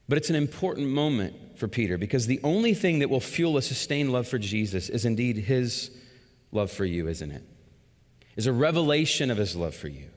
but 0.08 0.18
it's 0.18 0.30
an 0.30 0.36
important 0.36 0.88
moment 0.88 1.58
for 1.58 1.68
Peter 1.68 1.98
because 1.98 2.26
the 2.26 2.40
only 2.44 2.74
thing 2.74 3.00
that 3.00 3.10
will 3.10 3.20
fuel 3.20 3.56
a 3.56 3.62
sustained 3.62 4.12
love 4.12 4.28
for 4.28 4.38
Jesus 4.38 4.88
is 4.88 5.04
indeed 5.04 5.36
his 5.36 5.90
love 6.52 6.70
for 6.70 6.84
you, 6.84 7.08
isn't 7.08 7.30
it? 7.30 7.42
Is 8.36 8.46
a 8.46 8.52
revelation 8.52 9.30
of 9.30 9.38
his 9.38 9.56
love 9.56 9.74
for 9.74 9.88
you. 9.88 10.08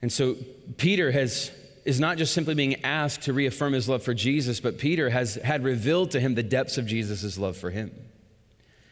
And 0.00 0.12
so 0.12 0.36
Peter 0.76 1.10
has 1.10 1.50
is 1.84 1.98
not 1.98 2.18
just 2.18 2.34
simply 2.34 2.54
being 2.54 2.84
asked 2.84 3.22
to 3.22 3.32
reaffirm 3.32 3.72
his 3.72 3.88
love 3.88 4.02
for 4.02 4.12
Jesus, 4.12 4.60
but 4.60 4.76
Peter 4.76 5.08
has 5.08 5.36
had 5.36 5.64
revealed 5.64 6.10
to 6.10 6.20
him 6.20 6.34
the 6.34 6.42
depths 6.42 6.76
of 6.76 6.86
Jesus' 6.86 7.38
love 7.38 7.56
for 7.56 7.70
him. 7.70 7.90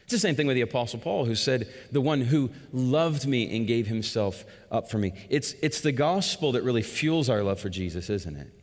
It's 0.03 0.13
the 0.13 0.19
same 0.19 0.35
thing 0.35 0.47
with 0.47 0.55
the 0.55 0.61
Apostle 0.61 0.99
Paul, 0.99 1.25
who 1.25 1.35
said, 1.35 1.71
The 1.91 2.01
one 2.01 2.21
who 2.21 2.49
loved 2.71 3.27
me 3.27 3.55
and 3.55 3.67
gave 3.67 3.87
himself 3.87 4.45
up 4.71 4.89
for 4.89 4.97
me. 4.97 5.13
It's, 5.29 5.53
it's 5.61 5.81
the 5.81 5.91
gospel 5.91 6.53
that 6.53 6.63
really 6.63 6.81
fuels 6.81 7.29
our 7.29 7.43
love 7.43 7.59
for 7.59 7.69
Jesus, 7.69 8.09
isn't 8.09 8.35
it? 8.35 8.56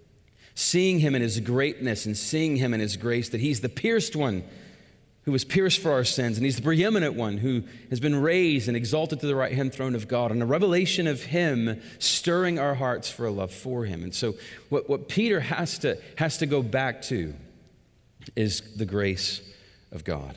Seeing 0.55 1.01
him 1.01 1.15
in 1.15 1.23
his 1.23 1.41
greatness 1.41 2.07
and 2.07 2.17
seeing 2.17 2.57
him 2.57 2.75
in 2.75 2.81
his 2.81 2.97
grace, 2.97 3.31
that 3.31 3.41
he's 3.41 3.61
the 3.61 3.69
pierced 3.69 4.15
one 4.15 4.45
who 5.25 5.33
was 5.33 5.45
pierced 5.45 5.81
for 5.81 5.91
our 5.91 6.05
sins, 6.05 6.37
and 6.37 6.45
he's 6.45 6.57
the 6.57 6.63
preeminent 6.63 7.15
one 7.15 7.39
who 7.39 7.63
has 7.89 7.99
been 7.99 8.15
raised 8.15 8.69
and 8.69 8.77
exalted 8.77 9.21
to 9.21 9.27
the 9.27 9.35
right 9.35 9.53
hand 9.53 9.73
throne 9.73 9.95
of 9.95 10.07
God, 10.07 10.31
and 10.31 10.43
a 10.43 10.47
revelation 10.47 11.07
of 11.07 11.23
him 11.23 11.81
stirring 11.99 12.59
our 12.59 12.75
hearts 12.75 13.11
for 13.11 13.25
a 13.25 13.31
love 13.31 13.51
for 13.51 13.87
him. 13.87 14.03
And 14.03 14.15
so, 14.15 14.35
what, 14.69 14.89
what 14.89 15.09
Peter 15.09 15.41
has 15.41 15.79
to, 15.79 15.99
has 16.17 16.39
to 16.39 16.47
go 16.47 16.63
back 16.63 17.01
to 17.03 17.33
is 18.37 18.61
the 18.77 18.85
grace 18.85 19.41
of 19.93 20.05
God. 20.05 20.37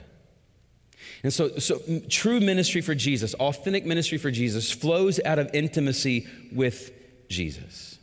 And 1.24 1.33
so, 1.33 1.57
so 1.57 1.81
true 2.09 2.39
ministry 2.39 2.81
for 2.81 2.95
Jesus, 2.95 3.33
authentic 3.36 3.86
ministry 3.86 4.17
for 4.17 4.31
Jesus, 4.31 4.71
flows 4.71 5.19
out 5.25 5.39
of 5.39 5.50
intimacy 5.53 6.27
with 6.53 6.91
Jesus. 7.27 7.96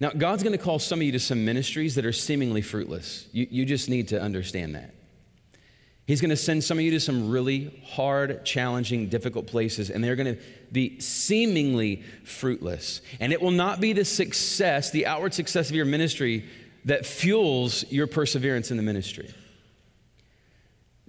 Now, 0.00 0.10
God's 0.10 0.42
going 0.42 0.56
to 0.56 0.62
call 0.62 0.78
some 0.78 1.00
of 1.00 1.02
you 1.02 1.12
to 1.12 1.18
some 1.18 1.44
ministries 1.44 1.96
that 1.96 2.06
are 2.06 2.12
seemingly 2.12 2.62
fruitless. 2.62 3.26
You, 3.32 3.48
you 3.50 3.64
just 3.64 3.88
need 3.88 4.08
to 4.08 4.20
understand 4.20 4.74
that. 4.76 4.94
He's 6.06 6.22
going 6.22 6.30
to 6.30 6.36
send 6.36 6.64
some 6.64 6.78
of 6.78 6.84
you 6.84 6.92
to 6.92 7.00
some 7.00 7.28
really 7.28 7.82
hard, 7.84 8.44
challenging, 8.44 9.08
difficult 9.08 9.46
places, 9.46 9.90
and 9.90 10.02
they're 10.02 10.16
going 10.16 10.36
to 10.36 10.42
be 10.72 10.98
seemingly 11.00 12.02
fruitless. 12.24 13.02
And 13.20 13.32
it 13.32 13.42
will 13.42 13.50
not 13.50 13.80
be 13.80 13.92
the 13.92 14.06
success, 14.06 14.90
the 14.90 15.04
outward 15.04 15.34
success 15.34 15.68
of 15.68 15.76
your 15.76 15.84
ministry, 15.84 16.48
that 16.86 17.04
fuels 17.04 17.84
your 17.90 18.06
perseverance 18.06 18.70
in 18.70 18.78
the 18.78 18.82
ministry. 18.82 19.34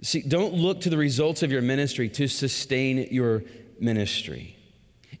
See, 0.02 0.20
don't 0.20 0.52
look 0.52 0.82
to 0.82 0.90
the 0.90 0.98
results 0.98 1.42
of 1.42 1.52
your 1.52 1.62
ministry 1.62 2.10
to 2.10 2.28
sustain 2.28 3.08
your 3.10 3.44
ministry. 3.78 4.56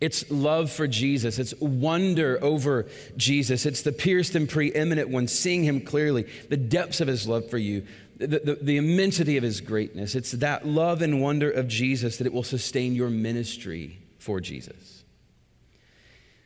It's 0.00 0.30
love 0.30 0.72
for 0.72 0.86
Jesus. 0.86 1.38
It's 1.38 1.54
wonder 1.60 2.38
over 2.42 2.86
Jesus. 3.16 3.66
It's 3.66 3.82
the 3.82 3.92
pierced 3.92 4.34
and 4.34 4.48
preeminent 4.48 5.10
one, 5.10 5.28
seeing 5.28 5.62
him 5.62 5.82
clearly, 5.82 6.26
the 6.48 6.56
depths 6.56 7.00
of 7.02 7.08
his 7.08 7.28
love 7.28 7.50
for 7.50 7.58
you, 7.58 7.86
the, 8.16 8.26
the, 8.26 8.58
the, 8.62 8.76
immensity 8.78 9.36
of 9.36 9.42
his 9.42 9.60
greatness. 9.60 10.14
It's 10.14 10.32
that 10.32 10.66
love 10.66 11.02
and 11.02 11.20
wonder 11.20 11.50
of 11.50 11.68
Jesus 11.68 12.16
that 12.16 12.26
it 12.26 12.32
will 12.32 12.42
sustain 12.42 12.94
your 12.94 13.10
ministry 13.10 14.00
for 14.18 14.40
Jesus. 14.40 15.04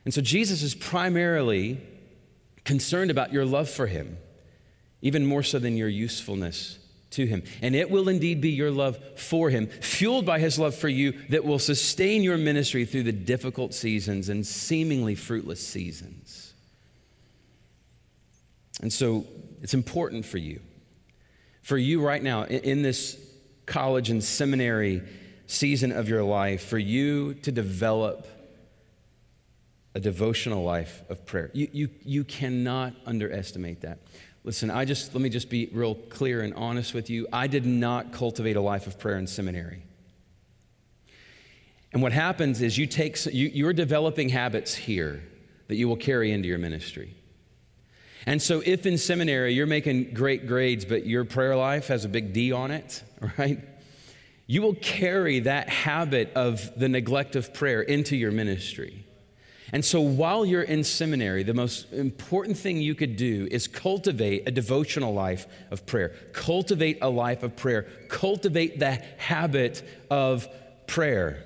And 0.05 0.13
so 0.13 0.21
Jesus 0.21 0.63
is 0.63 0.75
primarily 0.75 1.81
concerned 2.65 3.11
about 3.11 3.33
your 3.33 3.45
love 3.45 3.69
for 3.69 3.87
him, 3.87 4.19
even 5.01 5.27
more 5.27 5.43
so 5.43 5.59
than 5.59 5.77
your 5.77 5.89
usefulness 5.89 6.79
to 7.15 7.27
him. 7.27 7.43
And 7.63 7.75
it 7.75 7.91
will 7.91 8.09
indeed 8.09 8.41
be 8.41 8.51
your 8.51 8.71
love 8.71 8.99
for 9.17 9.51
him, 9.51 9.67
fueled 9.67 10.27
by 10.27 10.39
his 10.39 10.59
love 10.59 10.75
for 10.75 10.89
you, 10.89 11.13
that 11.31 11.45
will 11.45 11.59
sustain 11.59 12.23
your 12.23 12.39
ministry 12.39 12.85
through 12.85 13.05
the 13.05 13.13
difficult 13.13 13.75
seasons 13.75 14.29
and 14.29 14.47
seemingly 14.47 15.15
fruitless 15.15 15.67
seasons. 15.67 16.53
And 18.81 18.93
so 18.93 19.27
it's 19.63 19.75
important 19.75 20.25
for 20.25 20.39
you 20.39 20.61
for 21.65 21.79
you 21.79 22.03
right 22.03 22.23
now 22.23 22.45
in 22.45 22.83
this 22.83 23.19
college 23.65 24.11
and 24.11 24.23
seminary 24.23 25.03
season 25.47 25.93
of 25.93 26.09
your 26.09 26.23
life, 26.23 26.63
for 26.63 26.79
you 26.79 27.35
to 27.35 27.51
develop 27.51 28.27
a 29.95 30.01
devotional 30.01 30.63
life 30.63 31.03
of 31.09 31.25
prayer. 31.25 31.51
You, 31.55 31.69
you, 31.73 31.89
you 32.05 32.25
cannot 32.25 32.93
underestimate 33.07 33.81
that. 33.81 33.99
Listen, 34.45 34.71
I 34.71 34.85
just, 34.85 35.15
let 35.15 35.23
me 35.23 35.31
just 35.31 35.49
be 35.49 35.71
real 35.73 35.95
clear 35.95 36.43
and 36.43 36.53
honest 36.55 36.93
with 36.93 37.09
you. 37.09 37.27
I 37.33 37.47
did 37.47 37.65
not 37.65 38.13
cultivate 38.13 38.57
a 38.57 38.61
life 38.61 38.87
of 38.87 38.99
prayer 38.99 39.17
in 39.17 39.27
seminary. 39.27 39.83
And 41.95 42.03
what 42.03 42.13
happens 42.13 42.61
is 42.61 42.77
you 42.77 42.87
take, 42.87 43.25
you, 43.27 43.51
you're 43.53 43.73
developing 43.73 44.29
habits 44.29 44.75
here 44.75 45.23
that 45.69 45.77
you 45.77 45.89
will 45.89 45.97
carry 45.97 46.31
into 46.31 46.47
your 46.47 46.59
ministry. 46.59 47.15
And 48.27 48.41
so, 48.41 48.63
if 48.65 48.87
in 48.87 48.99
seminary 48.99 49.55
you're 49.55 49.67
making 49.67 50.15
great 50.15 50.47
grades, 50.47 50.85
but 50.85 51.07
your 51.07 51.25
prayer 51.25 51.57
life 51.57 51.89
has 51.89 52.05
a 52.05 52.09
big 52.09 52.33
D 52.33 52.53
on 52.53 52.71
it, 52.71 53.03
right? 53.39 53.61
You 54.47 54.61
will 54.61 54.75
carry 54.75 55.41
that 55.41 55.69
habit 55.69 56.33
of 56.35 56.79
the 56.79 56.89
neglect 56.89 57.37
of 57.37 57.55
prayer 57.55 57.81
into 57.81 58.17
your 58.17 58.31
ministry. 58.31 59.04
And 59.75 59.85
so, 59.85 60.01
while 60.01 60.47
you're 60.47 60.63
in 60.63 60.85
seminary, 60.85 61.43
the 61.43 61.53
most 61.53 61.93
important 61.93 62.57
thing 62.57 62.81
you 62.81 62.95
could 62.95 63.17
do 63.17 63.49
is 63.51 63.67
cultivate 63.67 64.45
a 64.47 64.53
devotional 64.53 65.13
life 65.13 65.49
of 65.73 65.85
prayer. 65.85 66.11
Cultivate 66.33 66.99
a 67.03 67.11
life 67.11 67.43
of 67.43 67.57
prayer. 67.57 67.83
Cultivate 68.09 68.79
the 68.79 69.03
habit 69.17 69.83
of 70.09 70.47
prayer. 70.87 71.43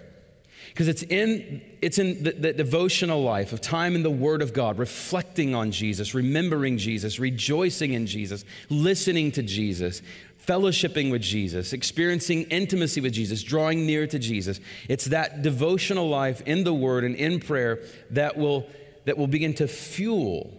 Because 0.68 0.88
it's 0.88 1.04
in, 1.04 1.62
it's 1.80 1.98
in 1.98 2.22
the, 2.22 2.32
the, 2.32 2.52
devotional 2.52 3.22
life 3.22 3.54
of 3.54 3.62
time 3.62 3.94
in 3.94 4.02
the 4.02 4.10
Word 4.10 4.42
of 4.42 4.52
God, 4.52 4.78
reflecting 4.78 5.54
on 5.54 5.70
Jesus, 5.70 6.12
remembering 6.12 6.76
Jesus, 6.76 7.18
rejoicing 7.18 7.94
in 7.94 8.06
Jesus, 8.06 8.44
listening 8.68 9.32
to 9.32 9.42
Jesus, 9.42 10.02
fellowshipping 10.48 11.10
with 11.10 11.20
Jesus, 11.20 11.74
experiencing 11.74 12.44
intimacy 12.44 13.02
with 13.02 13.12
Jesus, 13.12 13.42
drawing 13.42 13.84
near 13.84 14.06
to 14.06 14.18
Jesus. 14.18 14.60
It's 14.88 15.04
that 15.06 15.42
devotional 15.42 16.08
life 16.08 16.40
in 16.46 16.64
the 16.64 16.72
Word 16.72 17.04
and 17.04 17.14
in 17.14 17.38
prayer 17.38 17.80
that 18.10 18.38
will, 18.38 18.66
that 19.04 19.18
will 19.18 19.26
begin 19.26 19.52
to 19.54 19.68
fuel 19.68 20.58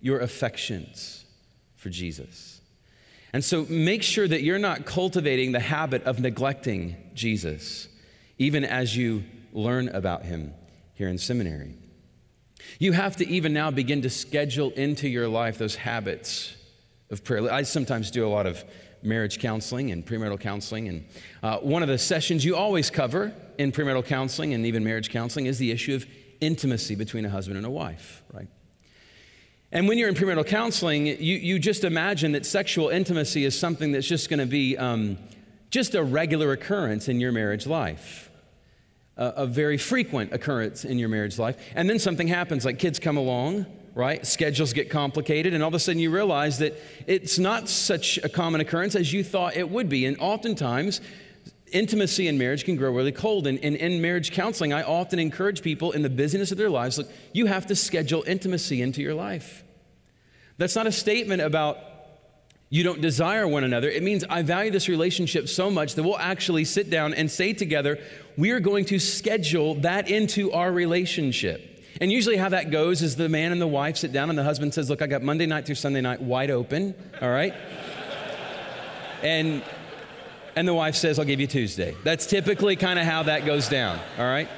your 0.00 0.20
affections 0.20 1.24
for 1.76 1.88
Jesus. 1.88 2.60
And 3.32 3.42
so 3.42 3.64
make 3.70 4.02
sure 4.02 4.28
that 4.28 4.42
you're 4.42 4.58
not 4.58 4.84
cultivating 4.84 5.52
the 5.52 5.60
habit 5.60 6.04
of 6.04 6.20
neglecting 6.20 6.96
Jesus, 7.14 7.88
even 8.36 8.64
as 8.64 8.94
you 8.94 9.24
learn 9.54 9.88
about 9.88 10.24
him 10.24 10.52
here 10.92 11.08
in 11.08 11.16
seminary. 11.16 11.74
You 12.78 12.92
have 12.92 13.16
to 13.16 13.28
even 13.28 13.54
now 13.54 13.70
begin 13.70 14.02
to 14.02 14.10
schedule 14.10 14.70
into 14.72 15.08
your 15.08 15.28
life 15.28 15.56
those 15.56 15.76
habits 15.76 16.54
of 17.10 17.24
prayer. 17.24 17.50
I 17.50 17.62
sometimes 17.62 18.10
do 18.10 18.26
a 18.26 18.28
lot 18.28 18.46
of 18.46 18.62
marriage 19.02 19.38
counseling 19.38 19.90
and 19.90 20.04
premarital 20.04 20.40
counseling. 20.40 20.88
And 20.88 21.06
uh, 21.42 21.58
one 21.58 21.82
of 21.82 21.88
the 21.88 21.98
sessions 21.98 22.44
you 22.44 22.56
always 22.56 22.90
cover 22.90 23.32
in 23.58 23.72
premarital 23.72 24.06
counseling 24.06 24.54
and 24.54 24.66
even 24.66 24.84
marriage 24.84 25.10
counseling 25.10 25.46
is 25.46 25.58
the 25.58 25.70
issue 25.70 25.94
of 25.94 26.06
intimacy 26.40 26.94
between 26.94 27.24
a 27.24 27.30
husband 27.30 27.56
and 27.56 27.66
a 27.66 27.70
wife, 27.70 28.22
right? 28.32 28.48
And 29.70 29.88
when 29.88 29.98
you're 29.98 30.08
in 30.08 30.14
premarital 30.14 30.46
counseling, 30.46 31.06
you, 31.06 31.14
you 31.14 31.58
just 31.58 31.84
imagine 31.84 32.32
that 32.32 32.44
sexual 32.44 32.88
intimacy 32.88 33.44
is 33.44 33.58
something 33.58 33.92
that's 33.92 34.06
just 34.06 34.28
going 34.28 34.40
to 34.40 34.46
be 34.46 34.76
um, 34.76 35.16
just 35.70 35.94
a 35.94 36.02
regular 36.02 36.52
occurrence 36.52 37.08
in 37.08 37.20
your 37.20 37.32
marriage 37.32 37.66
life 37.66 38.30
a, 39.16 39.26
a 39.36 39.46
very 39.46 39.78
frequent 39.78 40.32
occurrence 40.32 40.84
in 40.84 40.98
your 40.98 41.08
marriage 41.08 41.38
life. 41.38 41.56
And 41.74 41.88
then 41.88 41.98
something 41.98 42.28
happens, 42.28 42.64
like 42.64 42.78
kids 42.78 42.98
come 42.98 43.16
along, 43.16 43.66
right? 43.94 44.26
Schedules 44.26 44.72
get 44.72 44.90
complicated, 44.90 45.54
and 45.54 45.62
all 45.62 45.68
of 45.68 45.74
a 45.74 45.78
sudden 45.78 46.00
you 46.00 46.10
realize 46.10 46.58
that 46.58 46.78
it's 47.06 47.38
not 47.38 47.68
such 47.68 48.18
a 48.18 48.28
common 48.28 48.60
occurrence 48.60 48.94
as 48.94 49.12
you 49.12 49.22
thought 49.22 49.56
it 49.56 49.68
would 49.68 49.88
be. 49.88 50.06
And 50.06 50.16
oftentimes, 50.18 51.00
intimacy 51.72 52.28
in 52.28 52.38
marriage 52.38 52.64
can 52.64 52.76
grow 52.76 52.90
really 52.92 53.12
cold. 53.12 53.46
And, 53.46 53.58
and, 53.62 53.76
in 53.76 54.00
marriage 54.00 54.32
counseling, 54.32 54.72
I 54.72 54.82
often 54.82 55.18
encourage 55.18 55.62
people 55.62 55.92
in 55.92 56.02
the 56.02 56.10
busyness 56.10 56.52
of 56.52 56.58
their 56.58 56.70
lives 56.70 56.98
look, 56.98 57.10
you 57.32 57.46
have 57.46 57.66
to 57.66 57.76
schedule 57.76 58.22
intimacy 58.26 58.80
into 58.82 59.02
your 59.02 59.14
life. 59.14 59.64
That's 60.58 60.76
not 60.76 60.86
a 60.86 60.92
statement 60.92 61.42
about 61.42 61.78
you 62.70 62.84
don't 62.84 63.02
desire 63.02 63.46
one 63.46 63.64
another. 63.64 63.90
It 63.90 64.02
means 64.02 64.24
I 64.24 64.40
value 64.42 64.70
this 64.70 64.88
relationship 64.88 65.48
so 65.48 65.70
much 65.70 65.94
that 65.96 66.02
we'll 66.02 66.18
actually 66.18 66.64
sit 66.64 66.88
down 66.88 67.12
and 67.12 67.30
say 67.30 67.52
together, 67.52 67.98
we 68.38 68.50
are 68.52 68.60
going 68.60 68.86
to 68.86 68.98
schedule 68.98 69.74
that 69.76 70.08
into 70.08 70.52
our 70.52 70.72
relationship. 70.72 71.71
And 72.00 72.10
usually, 72.10 72.36
how 72.36 72.48
that 72.48 72.70
goes 72.70 73.02
is 73.02 73.16
the 73.16 73.28
man 73.28 73.52
and 73.52 73.60
the 73.60 73.66
wife 73.66 73.96
sit 73.96 74.12
down, 74.12 74.30
and 74.30 74.38
the 74.38 74.44
husband 74.44 74.74
says, 74.74 74.88
Look, 74.88 75.02
I 75.02 75.06
got 75.06 75.22
Monday 75.22 75.46
night 75.46 75.66
through 75.66 75.74
Sunday 75.74 76.00
night 76.00 76.20
wide 76.20 76.50
open, 76.50 76.94
all 77.20 77.30
right? 77.30 77.54
and, 79.22 79.62
and 80.56 80.66
the 80.66 80.74
wife 80.74 80.96
says, 80.96 81.18
I'll 81.18 81.24
give 81.24 81.40
you 81.40 81.46
Tuesday. 81.46 81.94
That's 82.02 82.26
typically 82.26 82.76
kind 82.76 82.98
of 82.98 83.04
how 83.04 83.24
that 83.24 83.44
goes 83.44 83.68
down, 83.68 83.98
all 84.18 84.24
right? 84.24 84.48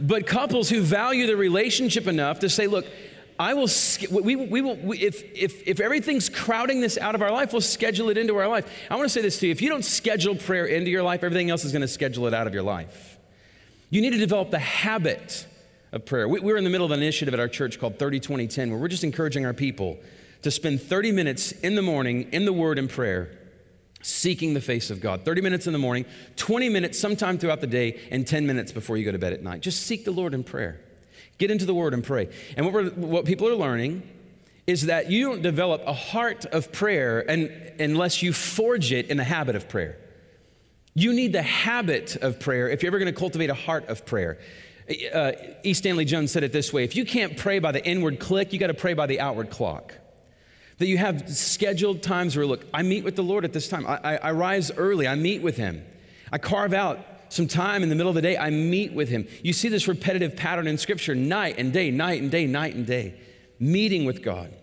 But 0.00 0.26
couples 0.26 0.68
who 0.68 0.80
value 0.80 1.26
the 1.26 1.36
relationship 1.36 2.06
enough 2.06 2.40
to 2.40 2.48
say, 2.48 2.66
Look, 2.66 2.86
I 3.38 3.54
will, 3.54 3.68
we, 4.10 4.36
we 4.36 4.60
will, 4.60 4.76
we, 4.76 4.98
if, 4.98 5.22
if, 5.34 5.66
if 5.66 5.80
everything's 5.80 6.28
crowding 6.28 6.80
this 6.80 6.96
out 6.96 7.14
of 7.14 7.22
our 7.22 7.32
life, 7.32 7.52
we'll 7.52 7.60
schedule 7.60 8.08
it 8.08 8.18
into 8.18 8.36
our 8.36 8.48
life. 8.48 8.70
I 8.90 8.96
want 8.96 9.06
to 9.06 9.12
say 9.12 9.20
this 9.20 9.38
to 9.40 9.46
you. 9.46 9.52
If 9.52 9.62
you 9.62 9.68
don't 9.68 9.84
schedule 9.84 10.36
prayer 10.36 10.66
into 10.66 10.90
your 10.90 11.02
life, 11.02 11.24
everything 11.24 11.50
else 11.50 11.64
is 11.64 11.72
going 11.72 11.82
to 11.82 11.88
schedule 11.88 12.26
it 12.26 12.34
out 12.34 12.46
of 12.46 12.54
your 12.54 12.62
life. 12.62 13.11
You 13.92 14.00
need 14.00 14.12
to 14.12 14.18
develop 14.18 14.50
the 14.50 14.58
habit 14.58 15.46
of 15.92 16.06
prayer. 16.06 16.26
We, 16.26 16.40
we're 16.40 16.56
in 16.56 16.64
the 16.64 16.70
middle 16.70 16.86
of 16.86 16.92
an 16.92 17.02
initiative 17.02 17.34
at 17.34 17.40
our 17.40 17.46
church 17.46 17.78
called 17.78 17.98
30 17.98 18.20
20 18.20 18.48
10, 18.48 18.70
where 18.70 18.80
we're 18.80 18.88
just 18.88 19.04
encouraging 19.04 19.44
our 19.44 19.52
people 19.52 19.98
to 20.40 20.50
spend 20.50 20.80
30 20.80 21.12
minutes 21.12 21.52
in 21.52 21.74
the 21.74 21.82
morning 21.82 22.32
in 22.32 22.46
the 22.46 22.54
Word 22.54 22.78
and 22.78 22.88
prayer, 22.88 23.38
seeking 24.00 24.54
the 24.54 24.62
face 24.62 24.88
of 24.88 25.02
God. 25.02 25.26
30 25.26 25.42
minutes 25.42 25.66
in 25.66 25.74
the 25.74 25.78
morning, 25.78 26.06
20 26.36 26.70
minutes 26.70 26.98
sometime 26.98 27.36
throughout 27.36 27.60
the 27.60 27.66
day, 27.66 28.00
and 28.10 28.26
10 28.26 28.46
minutes 28.46 28.72
before 28.72 28.96
you 28.96 29.04
go 29.04 29.12
to 29.12 29.18
bed 29.18 29.34
at 29.34 29.42
night. 29.42 29.60
Just 29.60 29.82
seek 29.82 30.06
the 30.06 30.10
Lord 30.10 30.32
in 30.32 30.42
prayer. 30.42 30.80
Get 31.36 31.50
into 31.50 31.66
the 31.66 31.74
Word 31.74 31.92
and 31.92 32.02
pray. 32.02 32.30
And 32.56 32.72
what, 32.72 32.96
what 32.96 33.26
people 33.26 33.46
are 33.46 33.54
learning 33.54 34.08
is 34.66 34.86
that 34.86 35.10
you 35.10 35.28
don't 35.28 35.42
develop 35.42 35.82
a 35.86 35.92
heart 35.92 36.46
of 36.46 36.72
prayer 36.72 37.28
and, 37.30 37.50
unless 37.78 38.22
you 38.22 38.32
forge 38.32 38.90
it 38.90 39.08
in 39.08 39.18
the 39.18 39.24
habit 39.24 39.54
of 39.54 39.68
prayer. 39.68 39.98
You 40.94 41.12
need 41.12 41.32
the 41.32 41.42
habit 41.42 42.16
of 42.16 42.38
prayer 42.38 42.68
if 42.68 42.82
you're 42.82 42.90
ever 42.90 42.98
going 42.98 43.12
to 43.12 43.18
cultivate 43.18 43.50
a 43.50 43.54
heart 43.54 43.88
of 43.88 44.04
prayer. 44.04 44.38
Uh, 45.12 45.32
E. 45.62 45.74
Stanley 45.74 46.04
Jones 46.04 46.32
said 46.32 46.42
it 46.42 46.52
this 46.52 46.72
way 46.72 46.84
if 46.84 46.96
you 46.96 47.04
can't 47.04 47.36
pray 47.36 47.58
by 47.58 47.72
the 47.72 47.84
inward 47.84 48.20
click, 48.20 48.52
you 48.52 48.58
got 48.58 48.66
to 48.66 48.74
pray 48.74 48.94
by 48.94 49.06
the 49.06 49.20
outward 49.20 49.50
clock. 49.50 49.94
That 50.78 50.86
you 50.86 50.98
have 50.98 51.28
scheduled 51.30 52.02
times 52.02 52.36
where, 52.36 52.44
look, 52.44 52.66
I 52.74 52.82
meet 52.82 53.04
with 53.04 53.14
the 53.14 53.22
Lord 53.22 53.44
at 53.44 53.52
this 53.52 53.68
time. 53.68 53.86
I, 53.86 54.00
I, 54.02 54.16
I 54.16 54.30
rise 54.32 54.70
early, 54.72 55.06
I 55.06 55.14
meet 55.14 55.40
with 55.40 55.56
Him. 55.56 55.84
I 56.32 56.38
carve 56.38 56.74
out 56.74 56.98
some 57.32 57.46
time 57.46 57.82
in 57.82 57.88
the 57.88 57.94
middle 57.94 58.10
of 58.10 58.14
the 58.14 58.22
day, 58.22 58.36
I 58.36 58.50
meet 58.50 58.92
with 58.92 59.08
him. 59.08 59.26
You 59.42 59.54
see 59.54 59.68
this 59.68 59.88
repetitive 59.88 60.36
pattern 60.36 60.66
in 60.66 60.76
Scripture 60.76 61.14
night 61.14 61.54
and 61.56 61.72
day, 61.72 61.90
night 61.90 62.20
and 62.20 62.30
day, 62.30 62.46
night 62.46 62.74
and 62.74 62.86
day, 62.86 63.14
meeting 63.58 64.04
with 64.04 64.22
God. 64.22 64.54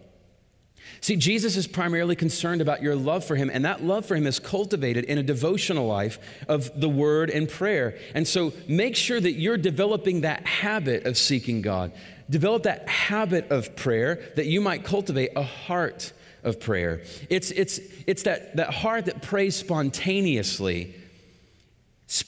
See, 1.01 1.15
Jesus 1.15 1.55
is 1.55 1.67
primarily 1.67 2.15
concerned 2.15 2.61
about 2.61 2.81
your 2.81 2.95
love 2.95 3.23
for 3.23 3.35
him, 3.35 3.49
and 3.51 3.65
that 3.65 3.83
love 3.83 4.05
for 4.05 4.15
him 4.15 4.27
is 4.27 4.39
cultivated 4.39 5.05
in 5.05 5.17
a 5.17 5.23
devotional 5.23 5.87
life 5.87 6.19
of 6.47 6.79
the 6.79 6.89
word 6.89 7.29
and 7.29 7.47
prayer. 7.47 7.97
And 8.13 8.27
so 8.27 8.53
make 8.67 8.95
sure 8.95 9.19
that 9.19 9.33
you're 9.33 9.57
developing 9.57 10.21
that 10.21 10.45
habit 10.45 11.05
of 11.05 11.17
seeking 11.17 11.61
God. 11.61 11.91
Develop 12.29 12.63
that 12.63 12.87
habit 12.87 13.49
of 13.51 13.75
prayer 13.75 14.31
that 14.35 14.45
you 14.45 14.61
might 14.61 14.83
cultivate 14.83 15.31
a 15.35 15.43
heart 15.43 16.13
of 16.43 16.59
prayer. 16.59 17.01
It's, 17.29 17.51
it's, 17.51 17.79
it's 18.05 18.23
that, 18.23 18.57
that 18.57 18.73
heart 18.73 19.05
that 19.05 19.21
prays 19.21 19.55
spontaneously 19.55 20.95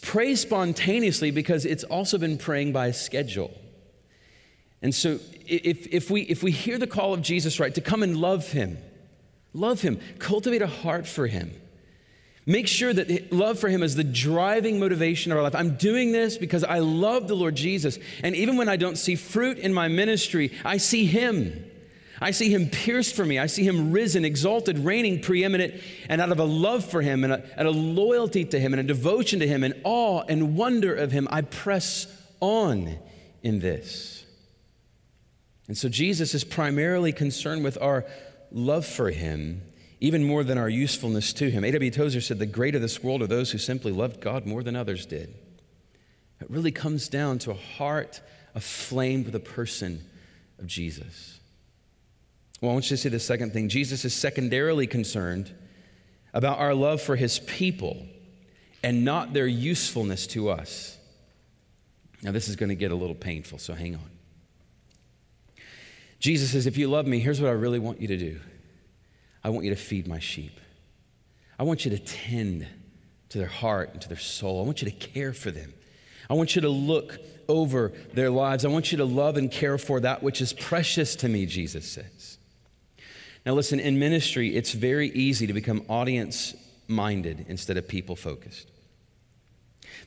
Pray 0.01 0.35
spontaneously 0.35 1.31
because 1.31 1.65
it's 1.65 1.83
also 1.83 2.19
been 2.19 2.37
praying 2.37 2.71
by 2.71 2.91
schedule. 2.91 3.51
And 4.81 4.93
so 4.93 5.19
if, 5.45 5.87
if, 5.87 6.09
we, 6.09 6.21
if 6.21 6.41
we 6.43 6.51
hear 6.51 6.77
the 6.77 6.87
call 6.87 7.13
of 7.13 7.21
Jesus 7.21 7.59
right, 7.59 7.73
to 7.75 7.81
come 7.81 8.03
and 8.03 8.17
love 8.17 8.51
him, 8.51 8.77
love 9.53 9.81
him, 9.81 9.99
cultivate 10.19 10.61
a 10.61 10.67
heart 10.67 11.07
for 11.07 11.27
him. 11.27 11.53
Make 12.47 12.67
sure 12.67 12.91
that 12.91 13.31
love 13.31 13.59
for 13.59 13.69
him 13.69 13.83
is 13.83 13.95
the 13.95 14.03
driving 14.03 14.79
motivation 14.79 15.31
of 15.31 15.37
our 15.37 15.43
life. 15.43 15.55
I'm 15.55 15.75
doing 15.75 16.11
this 16.11 16.37
because 16.37 16.63
I 16.63 16.79
love 16.79 17.27
the 17.27 17.35
Lord 17.35 17.55
Jesus. 17.55 17.99
And 18.23 18.35
even 18.35 18.57
when 18.57 18.67
I 18.67 18.77
don't 18.77 18.97
see 18.97 19.15
fruit 19.15 19.59
in 19.59 19.73
my 19.73 19.87
ministry, 19.87 20.51
I 20.65 20.77
see 20.77 21.05
him. 21.05 21.65
I 22.19 22.31
see 22.31 22.53
him 22.53 22.69
pierced 22.69 23.15
for 23.15 23.25
me. 23.25 23.37
I 23.37 23.45
see 23.45 23.63
him 23.63 23.91
risen, 23.91 24.25
exalted, 24.25 24.79
reigning, 24.79 25.21
preeminent, 25.21 25.75
and 26.09 26.19
out 26.19 26.31
of 26.31 26.39
a 26.39 26.43
love 26.43 26.83
for 26.85 27.01
him 27.01 27.23
and 27.23 27.33
a, 27.33 27.43
and 27.57 27.67
a 27.67 27.71
loyalty 27.71 28.45
to 28.45 28.59
him 28.59 28.73
and 28.73 28.79
a 28.79 28.83
devotion 28.83 29.39
to 29.39 29.47
him 29.47 29.63
and 29.63 29.75
awe 29.83 30.23
and 30.27 30.55
wonder 30.55 30.95
of 30.95 31.11
him, 31.11 31.27
I 31.31 31.41
press 31.41 32.07
on 32.39 32.97
in 33.43 33.59
this. 33.59 34.23
And 35.71 35.77
so 35.77 35.87
Jesus 35.87 36.35
is 36.35 36.43
primarily 36.43 37.13
concerned 37.13 37.63
with 37.63 37.81
our 37.81 38.03
love 38.51 38.85
for 38.85 39.09
him, 39.09 39.61
even 40.01 40.21
more 40.21 40.43
than 40.43 40.57
our 40.57 40.67
usefulness 40.67 41.31
to 41.31 41.49
him. 41.49 41.63
A.W. 41.63 41.89
Tozer 41.91 42.19
said, 42.19 42.39
The 42.39 42.45
great 42.45 42.75
of 42.75 42.81
this 42.81 43.01
world 43.01 43.21
are 43.21 43.27
those 43.27 43.51
who 43.51 43.57
simply 43.57 43.93
loved 43.93 44.19
God 44.19 44.45
more 44.45 44.63
than 44.63 44.75
others 44.75 45.05
did. 45.05 45.33
It 46.41 46.49
really 46.49 46.73
comes 46.73 47.07
down 47.07 47.39
to 47.39 47.51
a 47.51 47.53
heart 47.53 48.19
aflame 48.53 49.23
with 49.23 49.31
the 49.31 49.39
person 49.39 50.03
of 50.59 50.67
Jesus. 50.67 51.39
Well, 52.59 52.71
I 52.71 52.73
want 52.73 52.91
you 52.91 52.97
to 52.97 53.01
see 53.01 53.07
the 53.07 53.17
second 53.17 53.53
thing. 53.53 53.69
Jesus 53.69 54.03
is 54.03 54.13
secondarily 54.13 54.87
concerned 54.87 55.55
about 56.33 56.59
our 56.59 56.73
love 56.73 57.01
for 57.01 57.15
his 57.15 57.39
people 57.39 58.05
and 58.83 59.05
not 59.05 59.31
their 59.31 59.47
usefulness 59.47 60.27
to 60.27 60.49
us. 60.49 60.97
Now, 62.21 62.33
this 62.33 62.49
is 62.49 62.57
going 62.57 62.67
to 62.67 62.75
get 62.75 62.91
a 62.91 62.95
little 62.95 63.15
painful, 63.15 63.57
so 63.57 63.73
hang 63.73 63.95
on. 63.95 64.10
Jesus 66.21 66.51
says, 66.51 66.67
If 66.67 66.77
you 66.77 66.87
love 66.87 67.05
me, 67.05 67.19
here's 67.19 67.41
what 67.41 67.49
I 67.49 67.53
really 67.53 67.79
want 67.79 67.99
you 67.99 68.07
to 68.07 68.17
do 68.17 68.39
I 69.43 69.49
want 69.49 69.65
you 69.65 69.71
to 69.71 69.75
feed 69.75 70.07
my 70.07 70.19
sheep. 70.19 70.57
I 71.59 71.63
want 71.63 71.83
you 71.83 71.91
to 71.91 71.99
tend 71.99 72.67
to 73.29 73.37
their 73.37 73.47
heart 73.47 73.89
and 73.93 74.01
to 74.01 74.07
their 74.07 74.17
soul. 74.17 74.61
I 74.61 74.65
want 74.65 74.81
you 74.81 74.89
to 74.89 74.95
care 74.95 75.33
for 75.33 75.51
them. 75.51 75.73
I 76.29 76.33
want 76.33 76.55
you 76.55 76.61
to 76.61 76.69
look 76.69 77.19
over 77.47 77.91
their 78.13 78.29
lives. 78.29 78.63
I 78.65 78.69
want 78.69 78.91
you 78.91 78.99
to 78.99 79.05
love 79.05 79.35
and 79.35 79.51
care 79.51 79.77
for 79.77 79.99
that 79.99 80.23
which 80.23 80.41
is 80.41 80.53
precious 80.53 81.15
to 81.17 81.27
me, 81.27 81.45
Jesus 81.45 81.85
says. 81.85 82.37
Now, 83.45 83.53
listen, 83.53 83.79
in 83.79 83.99
ministry, 83.99 84.55
it's 84.55 84.71
very 84.71 85.09
easy 85.09 85.47
to 85.47 85.53
become 85.53 85.83
audience 85.89 86.53
minded 86.87 87.45
instead 87.49 87.77
of 87.77 87.87
people 87.87 88.15
focused. 88.15 88.69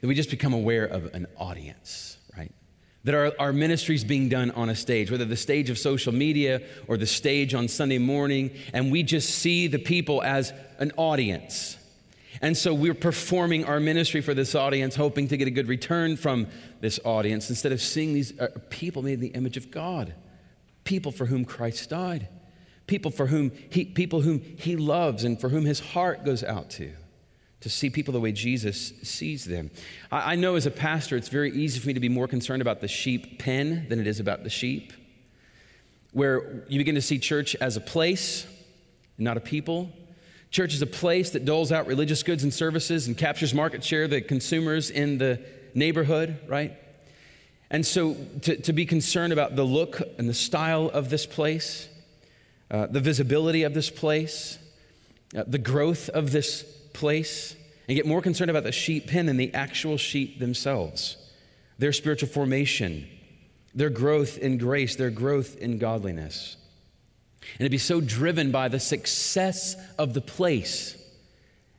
That 0.00 0.06
we 0.06 0.14
just 0.14 0.30
become 0.30 0.54
aware 0.54 0.84
of 0.84 1.12
an 1.14 1.26
audience? 1.36 2.16
That 3.04 3.14
our, 3.14 3.32
our 3.38 3.52
ministry 3.52 3.94
is 3.94 4.04
being 4.04 4.28
done 4.28 4.50
on 4.52 4.70
a 4.70 4.74
stage, 4.74 5.10
whether 5.10 5.24
the 5.26 5.36
stage 5.36 5.68
of 5.70 5.78
social 5.78 6.12
media 6.12 6.62
or 6.88 6.96
the 6.96 7.06
stage 7.06 7.54
on 7.54 7.68
Sunday 7.68 7.98
morning, 7.98 8.50
and 8.72 8.90
we 8.90 9.02
just 9.02 9.30
see 9.30 9.66
the 9.66 9.78
people 9.78 10.22
as 10.22 10.52
an 10.78 10.92
audience. 10.96 11.76
And 12.40 12.56
so 12.56 12.74
we're 12.74 12.94
performing 12.94 13.64
our 13.64 13.78
ministry 13.78 14.20
for 14.20 14.34
this 14.34 14.54
audience, 14.54 14.96
hoping 14.96 15.28
to 15.28 15.36
get 15.36 15.48
a 15.48 15.50
good 15.50 15.68
return 15.68 16.16
from 16.16 16.46
this 16.80 16.98
audience 17.04 17.50
instead 17.50 17.72
of 17.72 17.80
seeing 17.80 18.14
these 18.14 18.38
uh, 18.40 18.48
people 18.70 19.02
made 19.02 19.14
in 19.14 19.20
the 19.20 19.28
image 19.28 19.56
of 19.56 19.70
God, 19.70 20.14
people 20.84 21.12
for 21.12 21.26
whom 21.26 21.44
Christ 21.44 21.90
died. 21.90 22.28
People 22.86 23.10
for 23.10 23.26
whom 23.26 23.50
he, 23.70 23.86
people 23.86 24.20
whom 24.20 24.40
he 24.40 24.76
loves 24.76 25.24
and 25.24 25.40
for 25.40 25.48
whom 25.48 25.64
his 25.64 25.80
heart 25.80 26.24
goes 26.24 26.44
out 26.44 26.68
to 26.70 26.92
to 27.64 27.70
see 27.70 27.90
people 27.90 28.12
the 28.12 28.20
way 28.20 28.30
jesus 28.30 28.92
sees 29.02 29.44
them. 29.44 29.70
I, 30.12 30.32
I 30.32 30.34
know 30.36 30.54
as 30.54 30.66
a 30.66 30.70
pastor 30.70 31.16
it's 31.16 31.28
very 31.28 31.50
easy 31.50 31.80
for 31.80 31.88
me 31.88 31.94
to 31.94 32.00
be 32.00 32.08
more 32.08 32.28
concerned 32.28 32.62
about 32.62 32.80
the 32.80 32.88
sheep 32.88 33.38
pen 33.38 33.86
than 33.88 33.98
it 33.98 34.06
is 34.06 34.20
about 34.20 34.44
the 34.44 34.50
sheep 34.50 34.92
where 36.12 36.64
you 36.68 36.78
begin 36.78 36.94
to 36.94 37.02
see 37.02 37.18
church 37.18 37.56
as 37.56 37.76
a 37.76 37.80
place 37.80 38.46
not 39.16 39.36
a 39.36 39.40
people. 39.40 39.92
Church 40.50 40.74
is 40.74 40.82
a 40.82 40.86
place 40.86 41.30
that 41.30 41.44
doles 41.44 41.70
out 41.70 41.86
religious 41.86 42.22
goods 42.22 42.42
and 42.42 42.52
services 42.52 43.06
and 43.06 43.16
captures 43.16 43.54
market 43.54 43.84
share 43.84 44.08
the 44.08 44.20
consumers 44.20 44.90
in 44.90 45.18
the 45.18 45.40
neighborhood 45.74 46.38
right? 46.46 46.76
And 47.70 47.84
so 47.84 48.14
to, 48.42 48.56
to 48.62 48.72
be 48.72 48.86
concerned 48.86 49.32
about 49.32 49.56
the 49.56 49.64
look 49.64 50.00
and 50.18 50.28
the 50.28 50.34
style 50.34 50.90
of 50.92 51.10
this 51.10 51.26
place 51.26 51.88
uh, 52.70 52.86
the 52.86 53.00
visibility 53.00 53.62
of 53.62 53.74
this 53.74 53.90
place, 53.90 54.58
uh, 55.36 55.44
the 55.46 55.58
growth 55.58 56.08
of 56.08 56.32
this 56.32 56.64
place, 56.94 57.54
and 57.86 57.96
get 57.96 58.06
more 58.06 58.22
concerned 58.22 58.50
about 58.50 58.64
the 58.64 58.72
sheep 58.72 59.08
pen 59.08 59.26
than 59.26 59.36
the 59.36 59.52
actual 59.52 59.98
sheep 59.98 60.38
themselves, 60.38 61.18
their 61.78 61.92
spiritual 61.92 62.28
formation, 62.28 63.06
their 63.74 63.90
growth 63.90 64.38
in 64.38 64.56
grace, 64.56 64.96
their 64.96 65.10
growth 65.10 65.58
in 65.58 65.78
godliness. 65.78 66.56
And 67.58 67.66
to 67.66 67.70
be 67.70 67.78
so 67.78 68.00
driven 68.00 68.50
by 68.50 68.68
the 68.68 68.80
success 68.80 69.76
of 69.98 70.14
the 70.14 70.22
place 70.22 70.96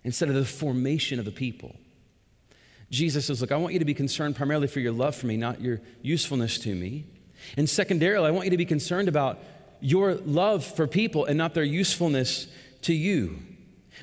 instead 0.03 0.29
of 0.29 0.35
the 0.35 0.45
formation 0.45 1.17
of 1.17 1.25
the 1.25 1.31
people. 1.31 1.75
Jesus 2.91 3.25
says, 3.25 3.41
Look, 3.41 3.51
I 3.51 3.57
want 3.57 3.73
you 3.73 3.79
to 3.79 3.85
be 3.85 3.95
concerned 3.95 4.35
primarily 4.35 4.67
for 4.67 4.79
your 4.79 4.91
love 4.91 5.15
for 5.15 5.25
me, 5.25 5.37
not 5.37 5.59
your 5.61 5.81
usefulness 6.03 6.59
to 6.59 6.75
me. 6.75 7.05
And 7.57 7.69
secondarily, 7.69 8.27
I 8.27 8.31
want 8.31 8.45
you 8.45 8.51
to 8.51 8.57
be 8.57 8.65
concerned 8.65 9.07
about 9.07 9.39
your 9.79 10.15
love 10.15 10.63
for 10.63 10.87
people 10.87 11.25
and 11.25 11.37
not 11.37 11.53
their 11.53 11.63
usefulness 11.63 12.47
to 12.83 12.93
you. 12.93 13.39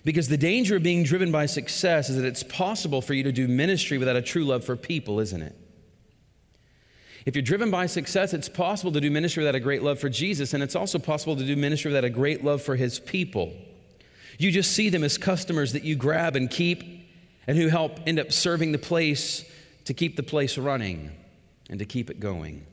Because 0.05 0.29
the 0.29 0.37
danger 0.37 0.77
of 0.77 0.83
being 0.83 1.05
driven 1.05 1.31
by 1.31 1.47
success 1.47 2.09
is 2.09 2.17
that 2.17 2.25
it's 2.25 2.43
possible 2.43 3.03
for 3.03 3.15
you 3.15 3.23
to 3.25 3.33
do 3.33 3.47
ministry 3.47 3.99
without 3.99 4.17
a 4.17 4.23
true 4.23 4.45
love 4.45 4.65
for 4.65 4.77
people, 4.77 5.21
isn't 5.21 5.43
it? 5.43 5.57
If 7.25 7.37
you're 7.37 7.43
driven 7.43 7.71
by 7.71 7.87
success, 7.87 8.35
it's 8.35 8.49
possible 8.49 8.91
to 8.93 9.01
do 9.01 9.11
ministry 9.11 9.43
without 9.43 9.55
a 9.55 9.61
great 9.61 9.83
love 9.83 10.01
for 10.01 10.09
Jesus, 10.09 10.55
and 10.55 10.63
it's 10.63 10.75
also 10.75 10.99
possible 10.99 11.37
to 11.37 11.45
do 11.45 11.55
ministry 11.55 11.91
without 11.91 12.05
a 12.05 12.11
great 12.11 12.43
love 12.43 12.63
for 12.63 12.75
his 12.75 12.99
people. 12.99 13.53
You 14.39 14.51
just 14.51 14.73
see 14.73 14.89
them 14.89 15.05
as 15.05 15.19
customers 15.19 15.73
that 15.75 15.85
you 15.85 15.95
grab 15.95 16.35
and 16.35 16.51
keep, 16.51 16.83
and 17.47 17.57
who 17.57 17.69
help 17.69 18.01
end 18.07 18.19
up 18.19 18.33
serving 18.33 18.73
the 18.73 18.79
place 18.79 19.45
to 19.85 19.95
keep 19.95 20.17
the 20.17 20.23
place 20.23 20.59
running 20.59 21.13
and 21.71 21.79
to 21.79 21.85
keep 21.85 22.11
it 22.11 22.19
going. 22.19 22.67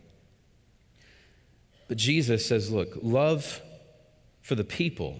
But 1.87 1.97
Jesus 1.97 2.45
says, 2.45 2.71
look, 2.71 2.89
love 3.01 3.61
for 4.41 4.55
the 4.55 4.63
people 4.63 5.19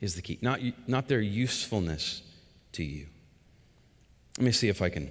is 0.00 0.14
the 0.14 0.22
key, 0.22 0.38
not, 0.40 0.60
not 0.86 1.08
their 1.08 1.20
usefulness 1.20 2.22
to 2.72 2.84
you. 2.84 3.06
Let 4.38 4.44
me 4.44 4.52
see 4.52 4.68
if 4.68 4.80
I 4.80 4.88
can 4.88 5.10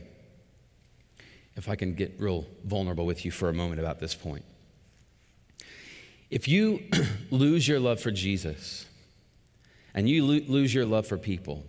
if 1.55 1.67
I 1.67 1.75
can 1.75 1.93
get 1.93 2.15
real 2.19 2.45
vulnerable 2.63 3.05
with 3.05 3.25
you 3.25 3.31
for 3.31 3.49
a 3.49 3.53
moment 3.53 3.81
about 3.81 3.99
this 3.99 4.15
point. 4.15 4.45
If 6.29 6.47
you 6.47 6.81
lose 7.31 7.67
your 7.67 7.81
love 7.81 7.99
for 7.99 8.11
Jesus 8.11 8.85
and 9.93 10.07
you 10.07 10.25
lo- 10.25 10.45
lose 10.47 10.73
your 10.73 10.85
love 10.85 11.05
for 11.05 11.17
people, 11.17 11.65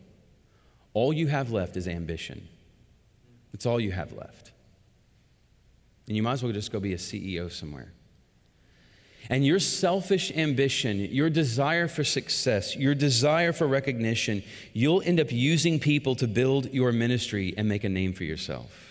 all 0.94 1.12
you 1.12 1.26
have 1.26 1.50
left 1.50 1.76
is 1.76 1.88
ambition. 1.88 2.46
It's 3.52 3.66
all 3.66 3.80
you 3.80 3.90
have 3.90 4.12
left. 4.12 4.52
And 6.06 6.16
you 6.16 6.22
might 6.22 6.35
as 6.35 6.44
well 6.44 6.52
just 6.52 6.70
go 6.70 6.78
be 6.78 6.92
a 6.92 6.96
CEO 6.96 7.50
somewhere. 7.50 7.92
And 9.28 9.46
your 9.46 9.59
selfish 9.59 10.33
ambition, 10.33 10.98
your 10.98 11.30
desire 11.30 11.87
for 11.87 12.02
success, 12.02 12.74
your 12.74 12.94
desire 12.94 13.52
for 13.52 13.68
recognition, 13.68 14.42
you'll 14.72 15.02
end 15.02 15.20
up 15.20 15.30
using 15.30 15.78
people 15.78 16.16
to 16.16 16.26
build 16.26 16.72
your 16.72 16.90
ministry 16.90 17.54
and 17.56 17.68
make 17.68 17.85
a 17.85 17.88
name 17.88 18.12
for 18.12 18.24
yourself. 18.24 18.90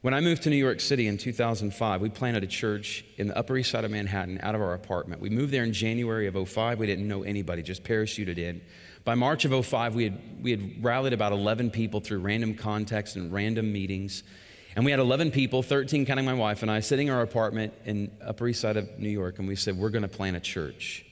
When 0.00 0.14
I 0.14 0.20
moved 0.20 0.44
to 0.44 0.50
New 0.50 0.56
York 0.56 0.78
City 0.78 1.08
in 1.08 1.18
2005, 1.18 2.00
we 2.00 2.08
planted 2.08 2.44
a 2.44 2.46
church 2.46 3.04
in 3.16 3.26
the 3.26 3.36
Upper 3.36 3.56
East 3.56 3.72
Side 3.72 3.84
of 3.84 3.90
Manhattan 3.90 4.38
out 4.42 4.54
of 4.54 4.60
our 4.60 4.74
apartment. 4.74 5.20
We 5.20 5.28
moved 5.28 5.52
there 5.52 5.64
in 5.64 5.72
January 5.72 6.28
of 6.28 6.48
05. 6.48 6.78
We 6.78 6.86
didn't 6.86 7.08
know 7.08 7.24
anybody, 7.24 7.62
just 7.62 7.82
parachuted 7.82 8.38
in. 8.38 8.60
By 9.04 9.16
March 9.16 9.44
of 9.44 9.66
05, 9.66 9.96
we 9.96 10.04
had, 10.04 10.18
we 10.40 10.52
had 10.52 10.84
rallied 10.84 11.12
about 11.12 11.32
11 11.32 11.70
people 11.70 12.00
through 12.00 12.20
random 12.20 12.54
contacts 12.54 13.16
and 13.16 13.32
random 13.32 13.72
meetings. 13.72 14.22
And 14.78 14.84
we 14.84 14.92
had 14.92 15.00
11 15.00 15.32
people, 15.32 15.64
13 15.64 16.06
counting 16.06 16.24
my 16.24 16.34
wife 16.34 16.62
and 16.62 16.70
I, 16.70 16.78
sitting 16.78 17.08
in 17.08 17.12
our 17.12 17.22
apartment 17.22 17.74
in 17.84 18.12
Upper 18.24 18.46
East 18.46 18.60
Side 18.60 18.76
of 18.76 18.96
New 18.96 19.08
York, 19.08 19.40
and 19.40 19.48
we 19.48 19.56
said, 19.56 19.76
We're 19.76 19.90
going 19.90 20.02
to 20.02 20.08
plant 20.08 20.36
a 20.36 20.40
church. 20.40 21.04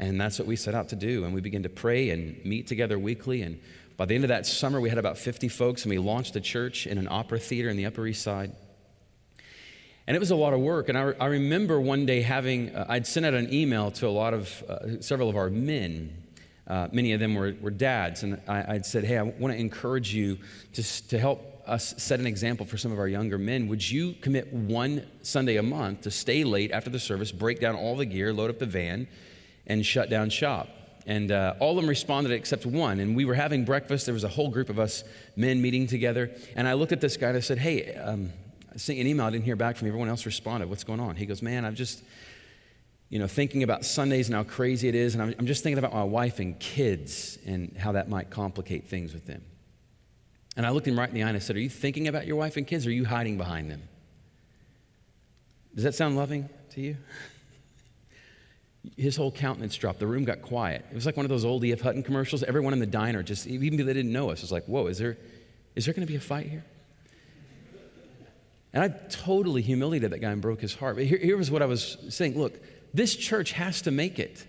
And 0.00 0.20
that's 0.20 0.40
what 0.40 0.48
we 0.48 0.56
set 0.56 0.74
out 0.74 0.88
to 0.88 0.96
do. 0.96 1.24
And 1.24 1.32
we 1.32 1.40
began 1.40 1.62
to 1.62 1.68
pray 1.68 2.10
and 2.10 2.44
meet 2.44 2.66
together 2.66 2.98
weekly. 2.98 3.42
And 3.42 3.60
by 3.96 4.06
the 4.06 4.16
end 4.16 4.24
of 4.24 4.28
that 4.30 4.44
summer, 4.44 4.80
we 4.80 4.88
had 4.88 4.98
about 4.98 5.18
50 5.18 5.46
folks, 5.46 5.84
and 5.84 5.90
we 5.90 5.98
launched 5.98 6.34
a 6.34 6.40
church 6.40 6.88
in 6.88 6.98
an 6.98 7.06
opera 7.08 7.38
theater 7.38 7.68
in 7.68 7.76
the 7.76 7.86
Upper 7.86 8.04
East 8.08 8.22
Side. 8.22 8.50
And 10.08 10.16
it 10.16 10.18
was 10.18 10.32
a 10.32 10.36
lot 10.36 10.52
of 10.52 10.58
work. 10.58 10.88
And 10.88 10.98
I, 10.98 11.12
I 11.20 11.26
remember 11.26 11.80
one 11.80 12.06
day 12.06 12.22
having, 12.22 12.74
uh, 12.74 12.86
I'd 12.88 13.06
sent 13.06 13.24
out 13.24 13.34
an 13.34 13.54
email 13.54 13.92
to 13.92 14.08
a 14.08 14.10
lot 14.10 14.34
of, 14.34 14.64
uh, 14.68 15.00
several 15.00 15.28
of 15.28 15.36
our 15.36 15.48
men. 15.48 16.24
Uh, 16.66 16.88
many 16.90 17.12
of 17.12 17.20
them 17.20 17.36
were, 17.36 17.54
were 17.60 17.70
dads. 17.70 18.24
And 18.24 18.40
I, 18.48 18.72
would 18.72 18.84
said, 18.84 19.04
Hey, 19.04 19.16
I 19.16 19.22
want 19.22 19.54
to 19.54 19.60
encourage 19.60 20.12
you 20.12 20.38
to, 20.72 20.82
to 21.06 21.20
help 21.20 21.46
us 21.70 21.94
set 21.96 22.20
an 22.20 22.26
example 22.26 22.66
for 22.66 22.76
some 22.76 22.92
of 22.92 22.98
our 22.98 23.08
younger 23.08 23.38
men, 23.38 23.68
would 23.68 23.88
you 23.88 24.14
commit 24.14 24.52
one 24.52 25.06
Sunday 25.22 25.56
a 25.56 25.62
month 25.62 26.02
to 26.02 26.10
stay 26.10 26.44
late 26.44 26.72
after 26.72 26.90
the 26.90 26.98
service, 26.98 27.30
break 27.32 27.60
down 27.60 27.76
all 27.76 27.96
the 27.96 28.04
gear, 28.04 28.32
load 28.32 28.50
up 28.50 28.58
the 28.58 28.66
van, 28.66 29.06
and 29.66 29.86
shut 29.86 30.10
down 30.10 30.30
shop? 30.30 30.68
And 31.06 31.30
uh, 31.32 31.54
all 31.60 31.70
of 31.70 31.76
them 31.76 31.88
responded 31.88 32.32
except 32.32 32.66
one. 32.66 33.00
And 33.00 33.16
we 33.16 33.24
were 33.24 33.34
having 33.34 33.64
breakfast. 33.64 34.06
There 34.06 34.12
was 34.12 34.24
a 34.24 34.28
whole 34.28 34.50
group 34.50 34.68
of 34.68 34.78
us 34.78 35.04
men 35.36 35.62
meeting 35.62 35.86
together. 35.86 36.30
And 36.56 36.68
I 36.68 36.74
looked 36.74 36.92
at 36.92 37.00
this 37.00 37.16
guy 37.16 37.28
and 37.28 37.36
I 37.36 37.40
said, 37.40 37.58
Hey, 37.58 37.94
um, 37.94 38.32
I 38.72 38.76
sent 38.76 38.98
you 38.98 39.04
an 39.04 39.08
email. 39.08 39.26
I 39.26 39.30
didn't 39.30 39.44
hear 39.44 39.56
back 39.56 39.76
from 39.76 39.86
you. 39.86 39.90
Everyone 39.90 40.08
else 40.08 40.26
responded. 40.26 40.68
What's 40.68 40.84
going 40.84 41.00
on? 41.00 41.16
He 41.16 41.26
goes, 41.26 41.40
Man, 41.40 41.64
I'm 41.64 41.74
just, 41.74 42.02
you 43.08 43.18
know, 43.18 43.26
thinking 43.26 43.62
about 43.62 43.84
Sundays 43.84 44.28
and 44.28 44.36
how 44.36 44.44
crazy 44.44 44.88
it 44.88 44.94
is. 44.94 45.14
And 45.14 45.22
I'm, 45.22 45.34
I'm 45.38 45.46
just 45.46 45.62
thinking 45.62 45.78
about 45.78 45.94
my 45.94 46.04
wife 46.04 46.38
and 46.38 46.58
kids 46.60 47.38
and 47.46 47.76
how 47.76 47.92
that 47.92 48.08
might 48.08 48.30
complicate 48.30 48.88
things 48.88 49.14
with 49.14 49.26
them. 49.26 49.42
And 50.56 50.66
I 50.66 50.70
looked 50.70 50.86
him 50.86 50.98
right 50.98 51.08
in 51.08 51.14
the 51.14 51.22
eye 51.22 51.28
and 51.28 51.36
I 51.36 51.40
said, 51.40 51.56
Are 51.56 51.60
you 51.60 51.68
thinking 51.68 52.08
about 52.08 52.26
your 52.26 52.36
wife 52.36 52.56
and 52.56 52.66
kids 52.66 52.86
or 52.86 52.90
are 52.90 52.92
you 52.92 53.04
hiding 53.04 53.38
behind 53.38 53.70
them? 53.70 53.82
Does 55.74 55.84
that 55.84 55.94
sound 55.94 56.16
loving 56.16 56.48
to 56.70 56.80
you? 56.80 56.96
His 58.96 59.16
whole 59.16 59.30
countenance 59.30 59.76
dropped. 59.76 60.00
The 60.00 60.06
room 60.06 60.24
got 60.24 60.42
quiet. 60.42 60.84
It 60.90 60.94
was 60.94 61.06
like 61.06 61.16
one 61.16 61.26
of 61.26 61.30
those 61.30 61.44
old 61.44 61.64
E.F. 61.64 61.80
Hutton 61.80 62.02
commercials. 62.02 62.42
Everyone 62.42 62.72
in 62.72 62.78
the 62.78 62.86
diner, 62.86 63.22
just 63.22 63.46
even 63.46 63.78
if 63.78 63.86
they 63.86 63.92
didn't 63.92 64.12
know 64.12 64.30
us, 64.30 64.40
was 64.40 64.50
like, 64.50 64.64
Whoa, 64.64 64.86
is 64.86 64.98
there, 64.98 65.18
is 65.76 65.84
there 65.84 65.94
going 65.94 66.06
to 66.06 66.10
be 66.10 66.16
a 66.16 66.20
fight 66.20 66.46
here? 66.46 66.64
And 68.72 68.82
I 68.84 68.88
totally 69.08 69.62
humiliated 69.62 70.12
that 70.12 70.18
guy 70.18 70.30
and 70.30 70.40
broke 70.40 70.60
his 70.60 70.74
heart. 70.74 70.96
But 70.96 71.04
here, 71.04 71.18
here 71.18 71.36
was 71.36 71.50
what 71.50 71.62
I 71.62 71.66
was 71.66 71.98
saying 72.08 72.38
Look, 72.38 72.60
this 72.92 73.14
church 73.14 73.52
has 73.52 73.82
to 73.82 73.90
make 73.90 74.18
it. 74.18 74.44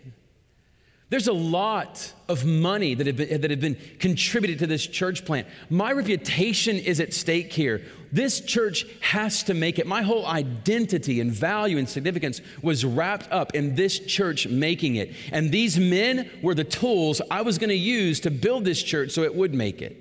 There's 1.11 1.27
a 1.27 1.33
lot 1.33 2.13
of 2.29 2.45
money 2.45 2.93
that 2.93 3.05
have, 3.05 3.17
been, 3.17 3.41
that 3.41 3.51
have 3.51 3.59
been 3.59 3.77
contributed 3.99 4.59
to 4.59 4.67
this 4.67 4.87
church 4.87 5.25
plant. 5.25 5.45
My 5.69 5.91
reputation 5.91 6.77
is 6.77 7.01
at 7.01 7.13
stake 7.13 7.51
here. 7.51 7.81
This 8.13 8.39
church 8.39 8.85
has 9.01 9.43
to 9.43 9.53
make 9.53 9.77
it. 9.77 9.85
My 9.85 10.03
whole 10.03 10.25
identity 10.25 11.19
and 11.19 11.29
value 11.29 11.77
and 11.77 11.89
significance 11.89 12.39
was 12.61 12.85
wrapped 12.85 13.29
up 13.29 13.53
in 13.53 13.75
this 13.75 13.99
church 13.99 14.47
making 14.47 14.95
it. 14.95 15.13
And 15.33 15.51
these 15.51 15.77
men 15.77 16.29
were 16.41 16.55
the 16.55 16.63
tools 16.63 17.21
I 17.29 17.41
was 17.41 17.57
going 17.57 17.71
to 17.71 17.75
use 17.75 18.21
to 18.21 18.31
build 18.31 18.63
this 18.63 18.81
church 18.81 19.11
so 19.11 19.23
it 19.23 19.35
would 19.35 19.53
make 19.53 19.81
it. 19.81 19.97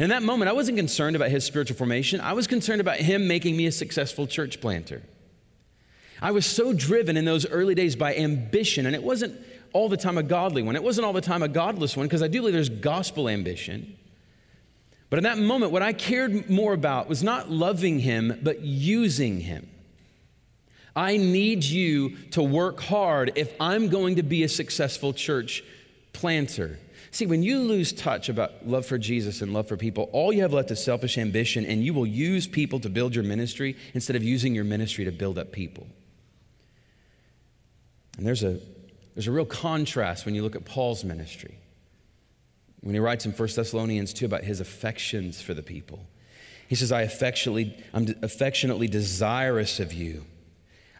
And 0.00 0.06
in 0.06 0.10
that 0.10 0.24
moment, 0.24 0.48
I 0.48 0.54
wasn't 0.54 0.76
concerned 0.76 1.14
about 1.14 1.30
his 1.30 1.44
spiritual 1.44 1.76
formation, 1.76 2.20
I 2.20 2.32
was 2.32 2.48
concerned 2.48 2.80
about 2.80 2.96
him 2.96 3.28
making 3.28 3.56
me 3.56 3.66
a 3.66 3.72
successful 3.72 4.26
church 4.26 4.60
planter. 4.60 5.02
I 6.20 6.32
was 6.32 6.46
so 6.46 6.72
driven 6.72 7.16
in 7.16 7.24
those 7.24 7.46
early 7.46 7.76
days 7.76 7.96
by 7.96 8.16
ambition, 8.16 8.86
and 8.86 8.94
it 8.94 9.02
wasn't 9.02 9.40
all 9.72 9.88
the 9.88 9.96
time 9.96 10.18
a 10.18 10.22
godly 10.22 10.62
one. 10.62 10.76
It 10.76 10.82
wasn't 10.82 11.06
all 11.06 11.12
the 11.12 11.20
time 11.20 11.42
a 11.42 11.48
godless 11.48 11.96
one, 11.96 12.06
because 12.06 12.22
I 12.22 12.28
do 12.28 12.40
believe 12.40 12.54
there's 12.54 12.68
gospel 12.68 13.28
ambition. 13.28 13.96
But 15.08 15.18
in 15.18 15.24
that 15.24 15.38
moment, 15.38 15.72
what 15.72 15.82
I 15.82 15.92
cared 15.92 16.48
more 16.48 16.72
about 16.72 17.08
was 17.08 17.22
not 17.22 17.50
loving 17.50 17.98
him, 17.98 18.38
but 18.42 18.60
using 18.60 19.40
him. 19.40 19.68
I 20.94 21.16
need 21.16 21.64
you 21.64 22.16
to 22.32 22.42
work 22.42 22.80
hard 22.80 23.32
if 23.36 23.52
I'm 23.60 23.88
going 23.88 24.16
to 24.16 24.22
be 24.22 24.44
a 24.44 24.48
successful 24.48 25.12
church 25.12 25.64
planter. 26.12 26.78
See, 27.12 27.26
when 27.26 27.42
you 27.42 27.60
lose 27.60 27.92
touch 27.92 28.28
about 28.28 28.68
love 28.68 28.86
for 28.86 28.98
Jesus 28.98 29.42
and 29.42 29.52
love 29.52 29.66
for 29.66 29.76
people, 29.76 30.08
all 30.12 30.32
you 30.32 30.42
have 30.42 30.52
left 30.52 30.70
is 30.70 30.82
selfish 30.82 31.18
ambition, 31.18 31.66
and 31.66 31.84
you 31.84 31.92
will 31.92 32.06
use 32.06 32.46
people 32.46 32.78
to 32.80 32.88
build 32.88 33.14
your 33.14 33.24
ministry 33.24 33.76
instead 33.94 34.14
of 34.14 34.22
using 34.22 34.54
your 34.54 34.64
ministry 34.64 35.04
to 35.04 35.12
build 35.12 35.38
up 35.38 35.50
people. 35.50 35.86
And 38.16 38.26
there's 38.26 38.44
a 38.44 38.60
there's 39.20 39.28
a 39.28 39.32
real 39.32 39.44
contrast 39.44 40.24
when 40.24 40.34
you 40.34 40.42
look 40.42 40.56
at 40.56 40.64
Paul's 40.64 41.04
ministry. 41.04 41.58
When 42.80 42.94
he 42.94 43.00
writes 43.00 43.26
in 43.26 43.32
1 43.32 43.48
Thessalonians 43.54 44.14
2 44.14 44.24
about 44.24 44.44
his 44.44 44.60
affections 44.60 45.42
for 45.42 45.52
the 45.52 45.62
people. 45.62 46.06
He 46.68 46.74
says, 46.74 46.90
I 46.90 47.02
affectionately, 47.02 47.76
I'm 47.92 48.14
affectionately 48.22 48.88
desirous 48.88 49.78
of 49.78 49.92
you. 49.92 50.24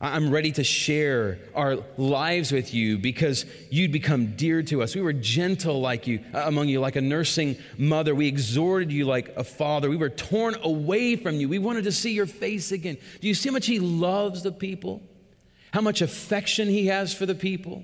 I'm 0.03 0.31
ready 0.31 0.53
to 0.53 0.63
share 0.63 1.39
our 1.55 1.79
lives 1.97 2.53
with 2.53 2.75
you 2.75 2.99
because 2.99 3.47
you'd 3.71 3.91
become 3.91 4.37
dear 4.37 4.63
to 4.65 4.83
us. 4.83 4.95
We 4.95 5.01
were 5.01 5.15
gentle 5.15 5.81
like 5.81 6.07
you, 6.07 6.23
uh, 6.35 6.43
among 6.45 6.69
you, 6.69 6.79
like 6.79 6.97
a 6.97 7.01
nursing 7.01 7.57
mother. 7.79 8.15
We 8.15 8.29
exhorted 8.29 8.93
you 8.93 9.07
like 9.07 9.31
a 9.35 9.45
father. 9.45 9.89
We 9.89 9.97
were 9.97 10.11
torn 10.11 10.57
away 10.63 11.17
from 11.17 11.37
you. 11.37 11.49
We 11.49 11.59
wanted 11.59 11.85
to 11.85 11.93
see 11.93 12.13
your 12.13 12.27
face 12.27 12.71
again. 12.71 12.99
Do 13.23 13.29
you 13.29 13.35
see 13.35 13.49
how 13.49 13.55
much 13.55 13.65
he 13.65 13.79
loves 13.79 14.43
the 14.43 14.53
people? 14.53 15.01
How 15.73 15.81
much 15.81 16.03
affection 16.03 16.69
he 16.69 16.89
has 16.89 17.15
for 17.15 17.25
the 17.25 17.35
people? 17.35 17.83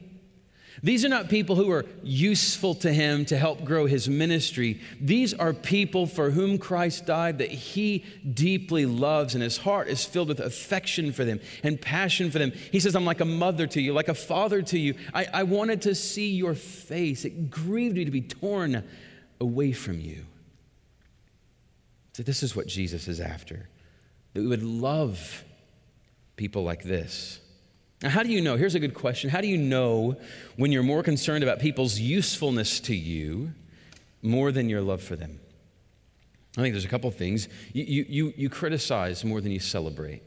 These 0.83 1.05
are 1.05 1.09
not 1.09 1.29
people 1.29 1.57
who 1.57 1.71
are 1.71 1.87
useful 2.03 2.75
to 2.77 2.93
him 2.93 3.25
to 3.27 3.39
help 3.39 3.65
grow 3.65 3.87
his 3.87 4.09
ministry. 4.09 4.81
These 5.01 5.33
are 5.35 5.53
people 5.53 6.07
for 6.07 6.31
whom 6.31 6.59
Christ 6.59 7.07
died 7.07 7.39
that 7.39 7.51
he 7.51 8.05
deeply 8.35 8.85
loves, 8.85 9.35
and 9.35 9.43
his 9.43 9.57
heart 9.57 9.89
is 9.89 10.05
filled 10.05 10.29
with 10.29 10.41
affection 10.41 11.13
for 11.13 11.25
them 11.25 11.41
and 11.63 11.81
passion 11.81 12.31
for 12.31 12.39
them. 12.39 12.53
He 12.73 12.81
says, 12.81 12.95
I'm 12.95 13.07
like 13.07 13.21
a 13.21 13.27
mother 13.27 13.67
to 13.69 13.81
you, 13.81 13.93
like 13.93 14.09
a 14.09 14.15
father 14.15 14.63
to 14.63 14.79
you. 14.79 14.95
I, 15.15 15.27
I 15.33 15.43
wanted 15.45 15.83
to 15.83 15.95
see 15.95 16.33
your 16.33 16.55
face. 16.55 17.25
It 17.25 17.51
grieved 17.51 17.97
me 17.97 18.05
to 18.05 18.11
be 18.11 18.23
torn 18.23 18.85
away 19.41 19.73
from 19.73 20.01
you. 20.01 20.27
So, 22.13 22.23
this 22.23 22.43
is 22.43 22.57
what 22.57 22.67
Jesus 22.67 23.09
is 23.09 23.21
after 23.21 23.69
that 24.33 24.41
we 24.41 24.49
would 24.49 24.63
love 24.63 25.45
people 26.37 26.63
like 26.63 26.83
this. 26.83 27.41
Now, 28.03 28.11
how 28.11 28.23
do 28.23 28.29
you 28.31 28.41
know? 28.41 28.57
Here's 28.57 28.75
a 28.75 28.81
good 28.81 28.95
question. 28.95 29.31
How 29.31 29.41
do 29.41 29.49
you 29.49 29.57
know 29.57 30.17
when 30.57 30.71
you're 30.71 30.83
more 30.83 31.03
concerned 31.03 31.43
about 31.43 31.61
people's 31.61 31.99
usefulness 31.99 32.81
to 32.81 32.95
you 32.95 33.53
more 34.23 34.53
than 34.53 34.69
your 34.69 34.83
love 34.83 35.03
for 35.03 35.17
them? 35.17 35.41
I 36.59 36.63
think 36.63 36.75
there's 36.75 36.85
a 36.85 36.89
couple 36.89 37.11
things. 37.11 37.49
You, 37.73 38.07
you, 38.09 38.33
you, 38.37 38.49
criticize 38.49 39.25
more 39.25 39.41
than 39.43 39.53
you 39.53 39.61
celebrate. 39.61 40.23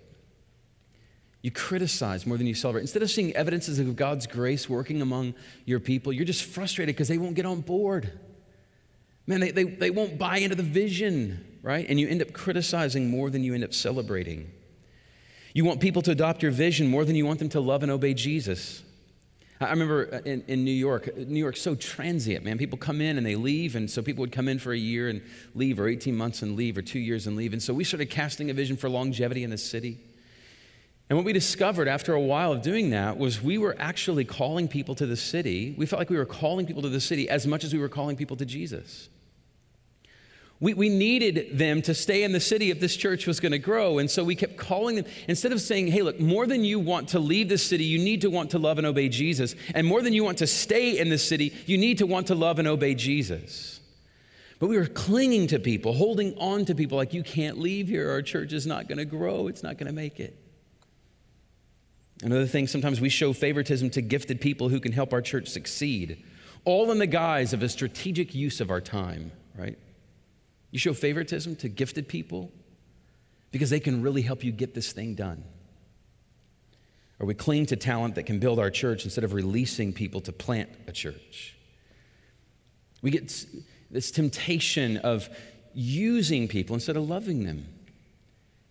You 1.42 1.50
criticize 1.52 2.26
more 2.28 2.38
than 2.38 2.46
you 2.46 2.54
celebrate. 2.54 2.82
Instead 2.82 3.02
of 3.02 3.10
seeing 3.10 3.36
evidences 3.36 3.80
of 3.80 3.96
God's 3.96 4.28
grace 4.28 4.70
working 4.70 5.02
among 5.02 5.34
your 5.66 5.80
people, 5.80 6.14
you're 6.14 6.26
just 6.26 6.44
frustrated 6.44 6.96
because 6.96 7.08
they 7.08 7.18
won't 7.18 7.36
get 7.36 7.48
on 7.48 7.62
board. 7.62 8.20
Man, 9.26 9.40
they, 9.40 9.52
they, 9.52 9.64
they 9.64 9.90
won't 9.90 10.18
buy 10.18 10.38
into 10.38 10.56
the 10.56 10.64
vision, 10.64 11.60
right? 11.64 11.86
And 11.88 12.00
you 12.00 12.08
end 12.08 12.22
up 12.22 12.34
criticizing 12.34 13.10
more 13.10 13.30
than 13.30 13.44
you 13.44 13.56
end 13.56 13.64
up 13.64 13.74
celebrating. 13.74 14.52
You 15.54 15.66
want 15.66 15.80
people 15.80 16.02
to 16.04 16.12
adopt 16.12 16.44
your 16.44 16.52
vision 16.52 16.88
more 16.88 17.06
than 17.06 17.16
you 17.16 17.26
want 17.26 17.40
them 17.40 17.50
to 17.50 17.60
love 17.60 17.84
and 17.84 17.92
obey 17.92 18.14
Jesus. 18.14 18.84
I 19.62 19.72
remember 19.72 20.04
in, 20.04 20.44
in 20.48 20.64
New 20.64 20.72
York, 20.72 21.18
New 21.18 21.40
York's 21.40 21.62
so 21.62 21.76
transient, 21.76 22.46
man. 22.46 22.58
People 22.58 22.78
come 22.78 23.02
in 23.02 23.18
and 23.18 23.26
they 23.26 23.36
leave, 23.36 23.76
and 23.76 23.90
so 23.90 24.02
people 24.02 24.22
would 24.22 24.32
come 24.32 24.48
in 24.48 24.58
for 24.58 24.72
a 24.72 24.78
year 24.78 25.10
and 25.10 25.22
leave, 25.54 25.80
or 25.80 25.90
18 25.90 26.16
months 26.16 26.42
and 26.42 26.56
leave, 26.56 26.78
or 26.78 26.82
two 26.82 27.00
years 27.00 27.28
and 27.28 27.36
leave. 27.36 27.52
And 27.52 27.62
so 27.62 27.74
we 27.74 27.84
started 27.84 28.10
casting 28.10 28.50
a 28.50 28.54
vision 28.54 28.78
for 28.78 28.88
longevity 28.88 29.44
in 29.44 29.50
the 29.50 29.58
city. 29.58 30.00
And 31.10 31.18
what 31.18 31.26
we 31.26 31.34
discovered 31.34 31.88
after 31.88 32.14
a 32.14 32.22
while 32.22 32.54
of 32.54 32.62
doing 32.62 32.92
that 32.92 33.18
was 33.18 33.42
we 33.42 33.58
were 33.58 33.76
actually 33.80 34.24
calling 34.24 34.68
people 34.68 34.96
to 34.96 35.06
the 35.06 35.18
city. 35.18 35.74
We 35.78 35.86
felt 35.88 36.00
like 36.00 36.10
we 36.10 36.18
were 36.18 36.26
calling 36.26 36.66
people 36.66 36.84
to 36.84 36.90
the 36.90 37.02
city 37.02 37.28
as 37.28 37.46
much 37.48 37.64
as 37.64 37.74
we 37.74 37.80
were 37.80 37.90
calling 37.90 38.16
people 38.16 38.38
to 38.38 38.46
Jesus. 38.46 39.10
We, 40.62 40.74
we 40.74 40.90
needed 40.90 41.58
them 41.58 41.82
to 41.84 41.94
stay 41.94 42.24
in 42.24 42.34
the 42.34 42.40
city 42.42 42.70
if 42.70 42.82
this 42.82 42.98
church 42.98 43.26
was 43.26 43.40
going 43.40 43.54
to 43.54 43.60
grow. 43.60 43.98
And 43.98 44.12
so 44.12 44.26
we 44.26 44.36
kept 44.36 44.58
calling 44.58 44.98
them. 44.98 45.06
Instead 45.30 45.54
of 45.54 45.62
saying, 45.62 45.88
hey, 45.88 46.02
look, 46.02 46.20
more 46.20 46.46
than 46.46 46.66
you 46.66 46.80
want 46.80 47.10
to 47.10 47.20
leave 47.20 47.48
the 47.48 47.58
city, 47.58 47.86
you 47.86 47.98
need 47.98 48.22
to 48.22 48.30
want 48.30 48.52
to 48.52 48.60
love 48.60 48.78
and 48.78 48.86
obey 48.86 49.08
Jesus. 49.08 49.56
And 49.74 49.88
more 49.88 50.02
than 50.02 50.12
you 50.12 50.24
want 50.24 50.40
to 50.40 50.48
stay 50.48 51.00
in 51.00 51.10
the 51.10 51.18
city, 51.18 51.56
you 51.66 51.78
need 51.78 52.00
to 52.00 52.06
want 52.06 52.28
to 52.28 52.36
love 52.36 52.60
and 52.60 52.68
obey 52.68 52.94
Jesus. 52.94 53.80
But 54.60 54.68
we 54.68 54.78
were 54.78 54.88
clinging 54.88 55.48
to 55.48 55.60
people, 55.60 55.94
holding 55.94 56.38
on 56.38 56.66
to 56.66 56.76
people 56.76 56.98
like, 56.98 57.14
you 57.14 57.24
can't 57.24 57.58
leave 57.58 57.88
here. 57.88 58.10
Our 58.10 58.22
church 58.22 58.52
is 58.52 58.68
not 58.68 58.90
going 58.90 58.98
to 58.98 59.06
grow, 59.06 59.48
it's 59.48 59.64
not 59.64 59.78
going 59.78 59.88
to 59.88 59.94
make 59.94 60.20
it. 60.20 60.38
Another 62.22 62.48
thing, 62.48 62.68
sometimes 62.68 63.00
we 63.00 63.08
show 63.08 63.32
favoritism 63.32 63.92
to 63.92 64.02
gifted 64.02 64.42
people 64.42 64.68
who 64.68 64.82
can 64.82 64.92
help 64.92 65.14
our 65.14 65.22
church 65.22 65.48
succeed, 65.48 66.22
all 66.66 66.92
in 66.92 66.98
the 66.98 67.08
guise 67.08 67.54
of 67.54 67.64
a 67.64 67.70
strategic 67.70 68.36
use 68.36 68.60
of 68.60 68.70
our 68.70 68.82
time, 68.82 69.32
right? 69.58 69.80
You 70.72 70.80
show 70.80 70.94
favoritism 70.94 71.56
to 71.58 71.70
gifted 71.70 72.08
people 72.08 72.52
because 73.52 73.70
they 73.70 73.80
can 73.80 74.02
really 74.02 74.22
help 74.22 74.44
you 74.44 74.52
get 74.52 74.74
this 74.74 74.92
thing 74.92 75.16
done. 75.16 75.44
Or 77.20 77.26
we 77.26 77.34
cling 77.34 77.66
to 77.68 77.76
talent 77.76 78.16
that 78.16 78.24
can 78.24 78.40
build 78.40 78.60
our 78.60 78.70
church 78.70 79.04
instead 79.04 79.24
of 79.24 79.34
releasing 79.34 79.92
people 79.92 80.22
to 80.22 80.32
plant 80.32 80.70
a 80.88 80.92
church. 80.92 81.56
We 83.02 83.12
get 83.12 83.46
this 83.92 84.12
temptation 84.12 84.98
of 84.98 85.30
using 85.74 86.48
people 86.48 86.76
instead 86.76 86.98
of 86.98 87.10
loving 87.10 87.46
them. 87.46 87.66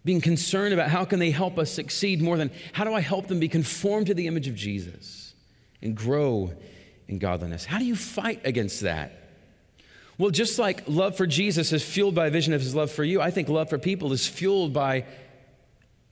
Being 0.05 0.21
concerned 0.21 0.73
about 0.73 0.89
how 0.89 1.05
can 1.05 1.19
they 1.19 1.31
help 1.31 1.59
us 1.59 1.71
succeed 1.71 2.23
more 2.23 2.37
than 2.37 2.51
how 2.73 2.85
do 2.85 2.95
I 2.95 3.01
help 3.01 3.27
them 3.27 3.41
be 3.41 3.49
conformed 3.49 4.07
to 4.07 4.15
the 4.15 4.27
image 4.27 4.49
of 4.49 4.55
Jesus 4.55 5.35
and 5.83 5.95
grow 5.95 6.53
in 7.09 7.19
godliness. 7.19 7.65
How 7.65 7.79
do 7.79 7.85
you 7.85 7.97
fight 7.97 8.41
against 8.45 8.83
that? 8.83 9.28
Well, 10.19 10.31
just 10.31 10.59
like 10.59 10.83
love 10.89 11.17
for 11.17 11.27
Jesus 11.27 11.73
is 11.73 11.85
fueled 11.85 12.17
by 12.17 12.27
a 12.27 12.31
vision 12.31 12.53
of 12.53 12.61
his 12.61 12.75
love 12.75 12.91
for 12.91 13.05
you, 13.05 13.21
I 13.21 13.31
think 13.31 13.49
love 13.49 13.71
for 13.71 13.79
people 13.79 14.13
is 14.13 14.27
fueled 14.27 14.73
by 14.73 15.05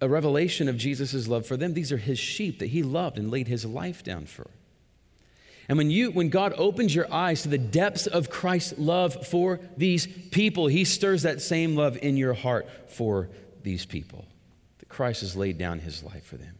a 0.00 0.08
revelation 0.08 0.68
of 0.68 0.76
Jesus' 0.76 1.26
love 1.26 1.44
for 1.44 1.56
them. 1.56 1.74
These 1.74 1.90
are 1.90 1.96
his 1.96 2.18
sheep 2.18 2.60
that 2.60 2.68
he 2.68 2.82
loved 2.84 3.18
and 3.18 3.30
laid 3.30 3.48
his 3.48 3.64
life 3.64 4.04
down 4.04 4.26
for. 4.26 4.48
And 5.68 5.76
when 5.76 5.90
you 5.90 6.12
when 6.12 6.28
God 6.28 6.54
opens 6.56 6.94
your 6.94 7.12
eyes 7.12 7.42
to 7.42 7.48
the 7.48 7.58
depths 7.58 8.06
of 8.06 8.30
Christ's 8.30 8.78
love 8.78 9.26
for 9.26 9.58
these 9.76 10.06
people, 10.06 10.68
he 10.68 10.84
stirs 10.84 11.22
that 11.22 11.42
same 11.42 11.74
love 11.74 11.98
in 12.00 12.16
your 12.16 12.34
heart 12.34 12.68
for 12.92 13.28
these 13.64 13.84
people. 13.84 14.26
That 14.78 14.88
Christ 14.88 15.22
has 15.22 15.34
laid 15.34 15.58
down 15.58 15.80
his 15.80 16.04
life 16.04 16.24
for 16.24 16.36
them. 16.36 16.54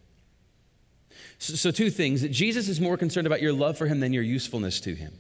So, 1.39 1.55
so 1.55 1.71
two 1.71 1.91
things 1.91 2.23
that 2.23 2.33
Jesus 2.33 2.69
is 2.69 2.81
more 2.81 2.97
concerned 2.97 3.29
about 3.29 3.41
your 3.41 3.53
love 3.53 3.79
for 3.79 3.87
him 3.87 4.01
than 4.01 4.13
your 4.13 4.25
usefulness 4.25 4.81
to 4.81 4.95
him. 4.97 5.13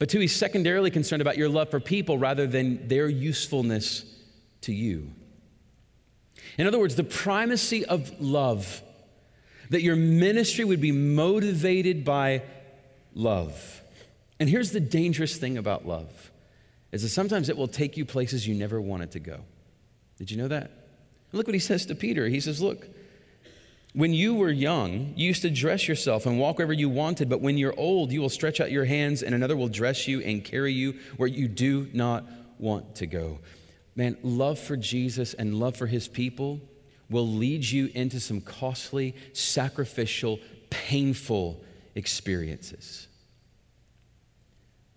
But 0.00 0.08
two, 0.08 0.18
he's 0.18 0.34
secondarily 0.34 0.90
concerned 0.90 1.20
about 1.20 1.36
your 1.36 1.50
love 1.50 1.70
for 1.70 1.78
people 1.78 2.16
rather 2.16 2.46
than 2.46 2.88
their 2.88 3.06
usefulness 3.06 4.06
to 4.62 4.72
you. 4.72 5.12
In 6.56 6.66
other 6.66 6.78
words, 6.78 6.96
the 6.96 7.04
primacy 7.04 7.84
of 7.84 8.18
love, 8.18 8.82
that 9.68 9.82
your 9.82 9.96
ministry 9.96 10.64
would 10.64 10.80
be 10.80 10.90
motivated 10.90 12.02
by 12.02 12.42
love. 13.14 13.82
And 14.40 14.48
here's 14.48 14.72
the 14.72 14.80
dangerous 14.80 15.36
thing 15.36 15.58
about 15.58 15.86
love 15.86 16.32
is 16.92 17.02
that 17.02 17.10
sometimes 17.10 17.50
it 17.50 17.56
will 17.58 17.68
take 17.68 17.98
you 17.98 18.06
places 18.06 18.48
you 18.48 18.54
never 18.54 18.80
wanted 18.80 19.10
to 19.12 19.20
go. 19.20 19.40
Did 20.16 20.30
you 20.30 20.38
know 20.38 20.48
that? 20.48 20.70
Look 21.32 21.46
what 21.46 21.54
he 21.54 21.60
says 21.60 21.84
to 21.86 21.94
Peter. 21.94 22.26
He 22.26 22.40
says, 22.40 22.62
Look, 22.62 22.88
when 23.92 24.14
you 24.14 24.34
were 24.34 24.50
young, 24.50 25.14
you 25.16 25.26
used 25.26 25.42
to 25.42 25.50
dress 25.50 25.88
yourself 25.88 26.24
and 26.24 26.38
walk 26.38 26.58
wherever 26.58 26.72
you 26.72 26.88
wanted, 26.88 27.28
but 27.28 27.40
when 27.40 27.58
you're 27.58 27.78
old, 27.78 28.12
you 28.12 28.20
will 28.20 28.28
stretch 28.28 28.60
out 28.60 28.70
your 28.70 28.84
hands 28.84 29.22
and 29.22 29.34
another 29.34 29.56
will 29.56 29.68
dress 29.68 30.06
you 30.06 30.20
and 30.20 30.44
carry 30.44 30.72
you 30.72 30.98
where 31.16 31.28
you 31.28 31.48
do 31.48 31.88
not 31.92 32.24
want 32.58 32.94
to 32.96 33.06
go. 33.06 33.40
Man, 33.96 34.16
love 34.22 34.58
for 34.58 34.76
Jesus 34.76 35.34
and 35.34 35.54
love 35.58 35.76
for 35.76 35.86
his 35.86 36.06
people 36.06 36.60
will 37.08 37.26
lead 37.26 37.64
you 37.64 37.90
into 37.94 38.20
some 38.20 38.40
costly, 38.40 39.16
sacrificial, 39.32 40.38
painful 40.70 41.62
experiences. 41.96 43.08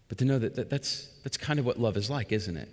but 0.07 0.19
to 0.19 0.25
know 0.25 0.37
that, 0.37 0.55
that 0.55 0.69
that's, 0.69 1.09
that's 1.23 1.37
kind 1.37 1.57
of 1.57 1.65
what 1.65 1.79
love 1.79 1.97
is 1.97 2.11
like, 2.11 2.31
isn't 2.31 2.55
it? 2.55 2.69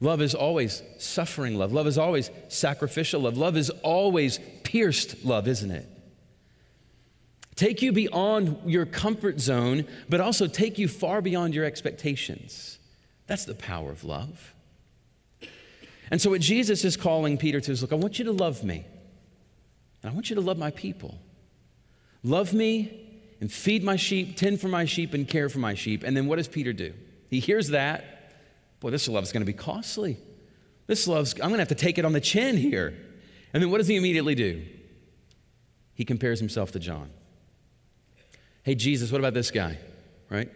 Love 0.00 0.20
is 0.20 0.34
always 0.34 0.82
suffering 0.98 1.56
love. 1.56 1.72
Love 1.72 1.86
is 1.86 1.98
always 1.98 2.30
sacrificial 2.48 3.22
love. 3.22 3.38
Love 3.38 3.56
is 3.56 3.70
always 3.70 4.38
pierced 4.62 5.24
love, 5.24 5.48
isn't 5.48 5.70
it? 5.70 5.88
Take 7.56 7.82
you 7.82 7.92
beyond 7.92 8.58
your 8.66 8.84
comfort 8.84 9.40
zone, 9.40 9.86
but 10.08 10.20
also 10.20 10.46
take 10.46 10.78
you 10.78 10.88
far 10.88 11.22
beyond 11.22 11.54
your 11.54 11.64
expectations. 11.64 12.78
That's 13.26 13.44
the 13.44 13.54
power 13.54 13.90
of 13.90 14.04
love. 14.04 14.54
And 16.10 16.20
so, 16.20 16.30
what 16.30 16.40
Jesus 16.40 16.84
is 16.84 16.96
calling 16.96 17.38
Peter 17.38 17.60
to 17.60 17.72
is 17.72 17.80
look, 17.80 17.92
I 17.92 17.96
want 17.96 18.18
you 18.18 18.24
to 18.26 18.32
love 18.32 18.64
me, 18.64 18.84
and 20.02 20.10
I 20.10 20.14
want 20.14 20.30
you 20.30 20.36
to 20.36 20.42
love 20.42 20.58
my 20.58 20.70
people. 20.72 21.18
Love 22.22 22.52
me 22.52 23.00
and 23.40 23.52
feed 23.52 23.84
my 23.84 23.96
sheep, 23.96 24.36
tend 24.36 24.60
for 24.60 24.68
my 24.68 24.84
sheep, 24.84 25.14
and 25.14 25.28
care 25.28 25.48
for 25.48 25.58
my 25.58 25.74
sheep. 25.74 26.02
And 26.02 26.16
then 26.16 26.26
what 26.26 26.36
does 26.36 26.48
Peter 26.48 26.72
do? 26.72 26.92
He 27.30 27.40
hears 27.40 27.68
that. 27.68 28.13
Boy, 28.84 28.90
this 28.90 29.08
love 29.08 29.24
is 29.24 29.32
going 29.32 29.40
to 29.40 29.46
be 29.46 29.54
costly. 29.54 30.18
This 30.86 31.08
love's, 31.08 31.32
I'm 31.32 31.48
going 31.48 31.54
to 31.54 31.60
have 31.60 31.68
to 31.68 31.74
take 31.74 31.96
it 31.96 32.04
on 32.04 32.12
the 32.12 32.20
chin 32.20 32.58
here. 32.58 32.94
And 33.54 33.62
then 33.62 33.70
what 33.70 33.78
does 33.78 33.88
he 33.88 33.96
immediately 33.96 34.34
do? 34.34 34.62
He 35.94 36.04
compares 36.04 36.38
himself 36.38 36.72
to 36.72 36.78
John. 36.78 37.08
Hey, 38.62 38.74
Jesus, 38.74 39.10
what 39.10 39.22
about 39.22 39.32
this 39.32 39.50
guy? 39.50 39.78
Right? 40.28 40.50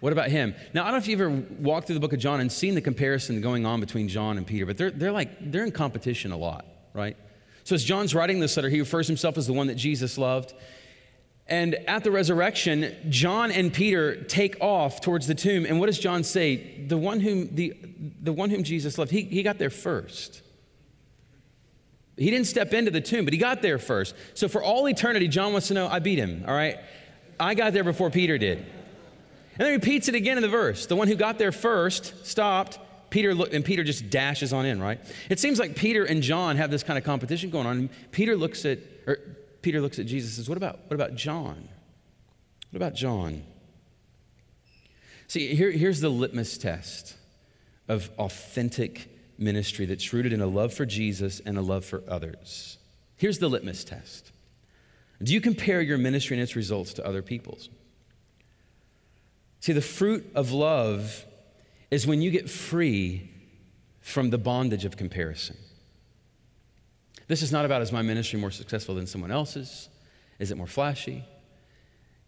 What 0.00 0.14
about 0.14 0.30
him? 0.30 0.54
Now, 0.72 0.84
I 0.84 0.84
don't 0.84 0.92
know 0.94 0.98
if 1.00 1.08
you've 1.08 1.20
ever 1.20 1.44
walked 1.60 1.88
through 1.88 1.96
the 1.96 2.00
book 2.00 2.14
of 2.14 2.20
John 2.20 2.40
and 2.40 2.50
seen 2.50 2.74
the 2.74 2.80
comparison 2.80 3.38
going 3.42 3.66
on 3.66 3.80
between 3.80 4.08
John 4.08 4.38
and 4.38 4.46
Peter, 4.46 4.64
but 4.64 4.78
they're, 4.78 4.90
they're 4.90 5.12
like, 5.12 5.28
they're 5.52 5.64
in 5.66 5.70
competition 5.70 6.32
a 6.32 6.38
lot, 6.38 6.64
right? 6.94 7.18
So 7.64 7.74
as 7.74 7.84
John's 7.84 8.14
writing 8.14 8.40
this 8.40 8.56
letter, 8.56 8.70
he 8.70 8.80
refers 8.80 9.06
himself 9.06 9.36
as 9.36 9.46
the 9.46 9.52
one 9.52 9.66
that 9.66 9.74
Jesus 9.74 10.16
loved. 10.16 10.54
And 11.48 11.74
at 11.74 12.04
the 12.04 12.10
resurrection, 12.10 12.94
John 13.08 13.50
and 13.50 13.72
Peter 13.72 14.22
take 14.24 14.60
off 14.60 15.00
towards 15.00 15.26
the 15.26 15.34
tomb. 15.34 15.64
And 15.64 15.80
what 15.80 15.86
does 15.86 15.98
John 15.98 16.22
say? 16.22 16.84
The 16.86 16.98
one 16.98 17.20
whom, 17.20 17.54
the, 17.54 17.74
the 18.22 18.34
one 18.34 18.50
whom 18.50 18.64
Jesus 18.64 18.98
loved, 18.98 19.10
he, 19.10 19.22
he 19.22 19.42
got 19.42 19.58
there 19.58 19.70
first. 19.70 20.42
He 22.18 22.30
didn't 22.30 22.48
step 22.48 22.74
into 22.74 22.90
the 22.90 23.00
tomb, 23.00 23.24
but 23.24 23.32
he 23.32 23.38
got 23.38 23.62
there 23.62 23.78
first. 23.78 24.14
So 24.34 24.48
for 24.48 24.62
all 24.62 24.88
eternity, 24.88 25.28
John 25.28 25.52
wants 25.52 25.68
to 25.68 25.74
know, 25.74 25.88
I 25.88 26.00
beat 26.00 26.18
him, 26.18 26.44
all 26.46 26.54
right? 26.54 26.78
I 27.40 27.54
got 27.54 27.72
there 27.72 27.84
before 27.84 28.10
Peter 28.10 28.36
did. 28.36 28.58
And 28.58 28.66
then 29.58 29.68
he 29.68 29.74
repeats 29.74 30.08
it 30.08 30.14
again 30.14 30.36
in 30.36 30.42
the 30.42 30.48
verse. 30.48 30.86
The 30.86 30.96
one 30.96 31.08
who 31.08 31.14
got 31.14 31.38
there 31.38 31.52
first 31.52 32.26
stopped. 32.26 32.78
Peter 33.10 33.34
look, 33.34 33.54
and 33.54 33.64
Peter 33.64 33.84
just 33.84 34.10
dashes 34.10 34.52
on 34.52 34.66
in, 34.66 34.82
right? 34.82 35.00
It 35.30 35.40
seems 35.40 35.58
like 35.58 35.76
Peter 35.76 36.04
and 36.04 36.22
John 36.22 36.56
have 36.56 36.70
this 36.70 36.82
kind 36.82 36.98
of 36.98 37.04
competition 37.04 37.48
going 37.48 37.66
on. 37.66 37.88
Peter 38.12 38.36
looks 38.36 38.66
at, 38.66 38.80
or 39.06 39.18
Peter 39.62 39.80
looks 39.80 39.98
at 39.98 40.06
Jesus 40.06 40.30
and 40.30 40.44
says, 40.44 40.48
What 40.48 40.56
about, 40.56 40.80
what 40.86 40.94
about 40.94 41.14
John? 41.14 41.68
What 42.70 42.76
about 42.76 42.94
John? 42.94 43.44
See, 45.26 45.54
here, 45.54 45.70
here's 45.70 46.00
the 46.00 46.08
litmus 46.08 46.58
test 46.58 47.16
of 47.86 48.10
authentic 48.18 49.10
ministry 49.38 49.86
that's 49.86 50.12
rooted 50.12 50.32
in 50.32 50.40
a 50.40 50.46
love 50.46 50.72
for 50.74 50.84
Jesus 50.84 51.40
and 51.40 51.56
a 51.56 51.62
love 51.62 51.84
for 51.84 52.02
others. 52.08 52.78
Here's 53.16 53.38
the 53.38 53.48
litmus 53.48 53.84
test 53.84 54.32
Do 55.22 55.32
you 55.32 55.40
compare 55.40 55.80
your 55.80 55.98
ministry 55.98 56.36
and 56.36 56.42
its 56.42 56.56
results 56.56 56.94
to 56.94 57.06
other 57.06 57.22
people's? 57.22 57.68
See, 59.60 59.72
the 59.72 59.82
fruit 59.82 60.30
of 60.34 60.52
love 60.52 61.24
is 61.90 62.06
when 62.06 62.22
you 62.22 62.30
get 62.30 62.48
free 62.48 63.30
from 64.00 64.30
the 64.30 64.38
bondage 64.38 64.84
of 64.84 64.96
comparison. 64.96 65.56
This 67.28 67.42
is 67.42 67.52
not 67.52 67.64
about 67.64 67.82
is 67.82 67.92
my 67.92 68.02
ministry 68.02 68.40
more 68.40 68.50
successful 68.50 68.94
than 68.94 69.06
someone 69.06 69.30
else's? 69.30 69.88
Is 70.38 70.50
it 70.50 70.56
more 70.56 70.66
flashy? 70.66 71.24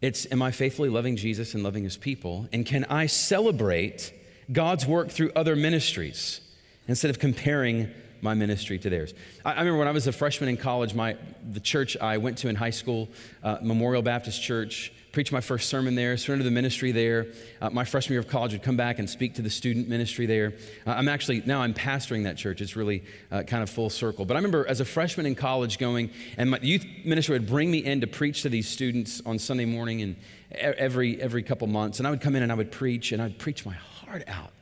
It's 0.00 0.26
am 0.30 0.40
I 0.40 0.50
faithfully 0.50 0.88
loving 0.88 1.16
Jesus 1.16 1.54
and 1.54 1.62
loving 1.62 1.84
his 1.84 1.96
people? 1.96 2.48
And 2.52 2.64
can 2.64 2.84
I 2.84 3.06
celebrate 3.06 4.12
God's 4.52 4.86
work 4.86 5.10
through 5.10 5.32
other 5.36 5.56
ministries 5.56 6.40
instead 6.88 7.10
of 7.10 7.18
comparing 7.18 7.88
my 8.22 8.34
ministry 8.34 8.78
to 8.78 8.90
theirs. 8.90 9.14
I, 9.44 9.52
I, 9.52 9.58
remember 9.60 9.78
when 9.78 9.88
I 9.88 9.92
was 9.92 10.06
a 10.06 10.12
freshman 10.12 10.48
in 10.48 10.56
college, 10.56 10.94
my, 10.94 11.16
the 11.48 11.60
church 11.60 11.96
I 11.96 12.18
went 12.18 12.38
to 12.38 12.48
in 12.48 12.56
high 12.56 12.70
school, 12.70 13.08
uh, 13.42 13.58
Memorial 13.62 14.02
Baptist 14.02 14.42
Church, 14.42 14.92
preached 15.12 15.32
my 15.32 15.40
first 15.40 15.68
sermon 15.68 15.94
there, 15.94 16.16
surrendered 16.16 16.46
the 16.46 16.50
ministry 16.50 16.92
there. 16.92 17.26
Uh, 17.60 17.70
my 17.70 17.84
freshman 17.84 18.14
year 18.14 18.20
of 18.20 18.28
college 18.28 18.52
would 18.52 18.62
come 18.62 18.76
back 18.76 18.98
and 18.98 19.08
speak 19.08 19.34
to 19.34 19.42
the 19.42 19.50
student 19.50 19.88
ministry 19.88 20.26
there. 20.26 20.54
Uh, 20.86 20.90
I'm 20.90 21.08
actually, 21.08 21.42
now 21.46 21.62
I'm 21.62 21.74
pastoring 21.74 22.24
that 22.24 22.36
church. 22.36 22.60
It's 22.60 22.76
really 22.76 23.04
uh, 23.30 23.42
kind 23.42 23.62
of 23.62 23.70
full 23.70 23.90
circle. 23.90 24.24
But 24.24 24.34
I 24.34 24.38
remember 24.38 24.66
as 24.68 24.80
a 24.80 24.84
freshman 24.84 25.26
in 25.26 25.34
college 25.34 25.78
going, 25.78 26.10
and 26.36 26.50
my 26.50 26.58
youth 26.62 26.84
minister 27.04 27.32
would 27.32 27.46
bring 27.46 27.70
me 27.70 27.78
in 27.78 28.00
to 28.02 28.06
preach 28.06 28.42
to 28.42 28.48
these 28.48 28.68
students 28.68 29.20
on 29.26 29.38
Sunday 29.38 29.64
morning 29.64 30.02
and 30.02 30.16
every, 30.52 31.20
every 31.20 31.42
couple 31.42 31.66
months. 31.66 31.98
And 31.98 32.06
I 32.06 32.10
would 32.10 32.20
come 32.20 32.36
in 32.36 32.42
and 32.42 32.52
I 32.52 32.54
would 32.54 32.72
preach, 32.72 33.12
and 33.12 33.20
I'd 33.20 33.38
preach 33.38 33.66
my 33.66 33.74
heart 33.74 34.24
out. 34.28 34.52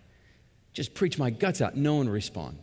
Just 0.72 0.94
preach 0.94 1.18
my 1.18 1.30
guts 1.30 1.60
out. 1.60 1.76
No 1.76 1.96
one 1.96 2.06
would 2.06 2.14
respond. 2.14 2.58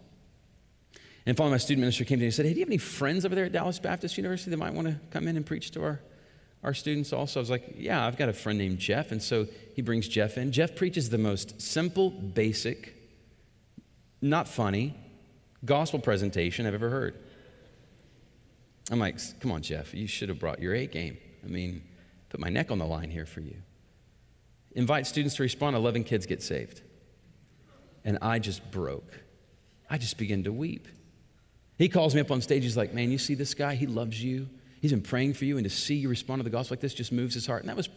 And 1.25 1.35
finally, 1.35 1.51
my 1.51 1.57
student 1.57 1.81
minister 1.81 2.05
came 2.05 2.19
to 2.19 2.21
me 2.21 2.27
and 2.27 2.33
said, 2.33 2.45
Hey, 2.45 2.53
do 2.53 2.59
you 2.59 2.65
have 2.65 2.69
any 2.69 2.77
friends 2.77 3.25
over 3.25 3.33
there 3.33 3.45
at 3.45 3.51
Dallas 3.51 3.79
Baptist 3.79 4.17
University 4.17 4.51
that 4.51 4.57
might 4.57 4.73
want 4.73 4.87
to 4.87 4.99
come 5.09 5.27
in 5.27 5.37
and 5.37 5.45
preach 5.45 5.71
to 5.71 5.83
our, 5.83 5.99
our 6.65 6.73
students 6.73 7.13
also? 7.13 7.39
I 7.39 7.41
was 7.41 7.49
like, 7.49 7.75
Yeah, 7.77 8.05
I've 8.05 8.17
got 8.17 8.27
a 8.27 8.33
friend 8.33 8.57
named 8.57 8.79
Jeff. 8.79 9.11
And 9.11 9.21
so 9.21 9.47
he 9.75 9.81
brings 9.81 10.07
Jeff 10.07 10.37
in. 10.37 10.51
Jeff 10.51 10.75
preaches 10.75 11.09
the 11.09 11.17
most 11.17 11.61
simple, 11.61 12.09
basic, 12.09 12.95
not 14.21 14.47
funny 14.47 14.95
gospel 15.63 15.99
presentation 15.99 16.65
I've 16.65 16.73
ever 16.73 16.89
heard. 16.89 17.15
I'm 18.91 18.99
like, 18.99 19.19
Come 19.39 19.51
on, 19.51 19.61
Jeff, 19.61 19.93
you 19.93 20.07
should 20.07 20.29
have 20.29 20.39
brought 20.39 20.59
your 20.59 20.73
A 20.73 20.87
game. 20.87 21.17
I 21.43 21.47
mean, 21.47 21.83
put 22.29 22.39
my 22.39 22.49
neck 22.49 22.71
on 22.71 22.79
the 22.79 22.85
line 22.85 23.11
here 23.11 23.27
for 23.27 23.41
you. 23.41 23.57
Invite 24.73 25.07
students 25.07 25.35
to 25.35 25.43
respond, 25.43 25.75
11 25.75 26.03
kids 26.03 26.25
get 26.25 26.41
saved. 26.41 26.81
And 28.03 28.17
I 28.21 28.39
just 28.39 28.69
broke. 28.71 29.19
I 29.89 29.97
just 29.97 30.17
began 30.17 30.43
to 30.43 30.51
weep. 30.51 30.87
He 31.77 31.89
calls 31.89 32.15
me 32.15 32.21
up 32.21 32.31
on 32.31 32.41
stage. 32.41 32.63
He's 32.63 32.75
like, 32.75 32.93
Man, 32.93 33.11
you 33.11 33.19
see 33.19 33.35
this 33.35 33.53
guy? 33.53 33.75
He 33.75 33.85
loves 33.85 34.23
you. 34.23 34.49
He's 34.81 34.91
been 34.91 35.01
praying 35.01 35.33
for 35.33 35.45
you. 35.45 35.57
And 35.57 35.63
to 35.63 35.69
see 35.69 35.95
you 35.95 36.09
respond 36.09 36.39
to 36.39 36.43
the 36.43 36.49
gospel 36.49 36.73
like 36.75 36.81
this 36.81 36.93
just 36.93 37.11
moves 37.11 37.33
his 37.33 37.47
heart. 37.47 37.61
And 37.61 37.69
that 37.69 37.77
was 37.77 37.89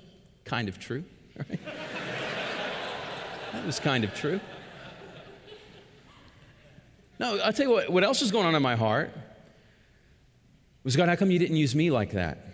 kind 0.45 0.69
of 0.69 0.79
true. 0.79 1.05
Right? 1.37 1.61
that 3.53 3.67
was 3.67 3.81
kind 3.81 4.05
of 4.05 4.15
true. 4.15 4.41
No, 7.19 7.39
I'll 7.39 7.53
tell 7.53 7.67
you 7.67 7.73
what, 7.73 7.91
what 7.91 8.05
else 8.05 8.21
was 8.21 8.31
going 8.31 8.47
on 8.47 8.55
in 8.55 8.63
my 8.63 8.77
heart 8.77 9.13
was 10.85 10.97
God, 10.97 11.09
how 11.09 11.17
come 11.17 11.31
you 11.31 11.39
didn't 11.39 11.57
use 11.57 11.75
me 11.75 11.91
like 11.91 12.13
that? 12.13 12.47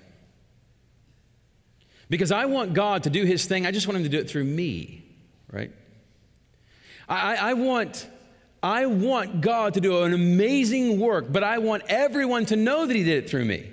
Because 2.08 2.32
I 2.32 2.46
want 2.46 2.72
God 2.72 3.04
to 3.04 3.10
do 3.10 3.24
his 3.24 3.46
thing, 3.46 3.66
I 3.66 3.70
just 3.70 3.86
want 3.86 3.98
him 3.98 4.02
to 4.04 4.08
do 4.08 4.18
it 4.18 4.28
through 4.28 4.44
me, 4.44 5.04
right? 5.50 5.70
I, 7.08 7.36
I 7.36 7.54
want 7.54 8.08
I 8.64 8.86
want 8.86 9.42
God 9.42 9.74
to 9.74 9.80
do 9.82 10.04
an 10.04 10.14
amazing 10.14 10.98
work, 10.98 11.26
but 11.30 11.44
I 11.44 11.58
want 11.58 11.82
everyone 11.90 12.46
to 12.46 12.56
know 12.56 12.86
that 12.86 12.96
He 12.96 13.04
did 13.04 13.24
it 13.24 13.28
through 13.28 13.44
me. 13.44 13.70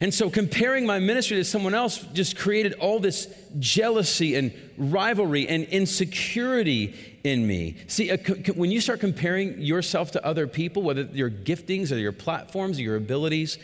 And 0.00 0.12
so 0.12 0.28
comparing 0.28 0.84
my 0.84 0.98
ministry 0.98 1.38
to 1.38 1.44
someone 1.44 1.74
else 1.74 1.98
just 2.12 2.36
created 2.36 2.74
all 2.74 3.00
this 3.00 3.28
jealousy 3.58 4.34
and 4.34 4.52
rivalry 4.76 5.48
and 5.48 5.64
insecurity 5.64 6.94
in 7.24 7.46
me. 7.46 7.76
See, 7.86 8.10
when 8.54 8.70
you 8.70 8.80
start 8.80 9.00
comparing 9.00 9.60
yourself 9.60 10.10
to 10.12 10.24
other 10.24 10.46
people, 10.46 10.82
whether 10.82 11.02
your 11.02 11.30
giftings 11.30 11.92
or 11.92 11.96
your 11.96 12.12
platforms 12.12 12.78
or 12.78 12.82
your 12.82 12.96
abilities, 12.96 13.58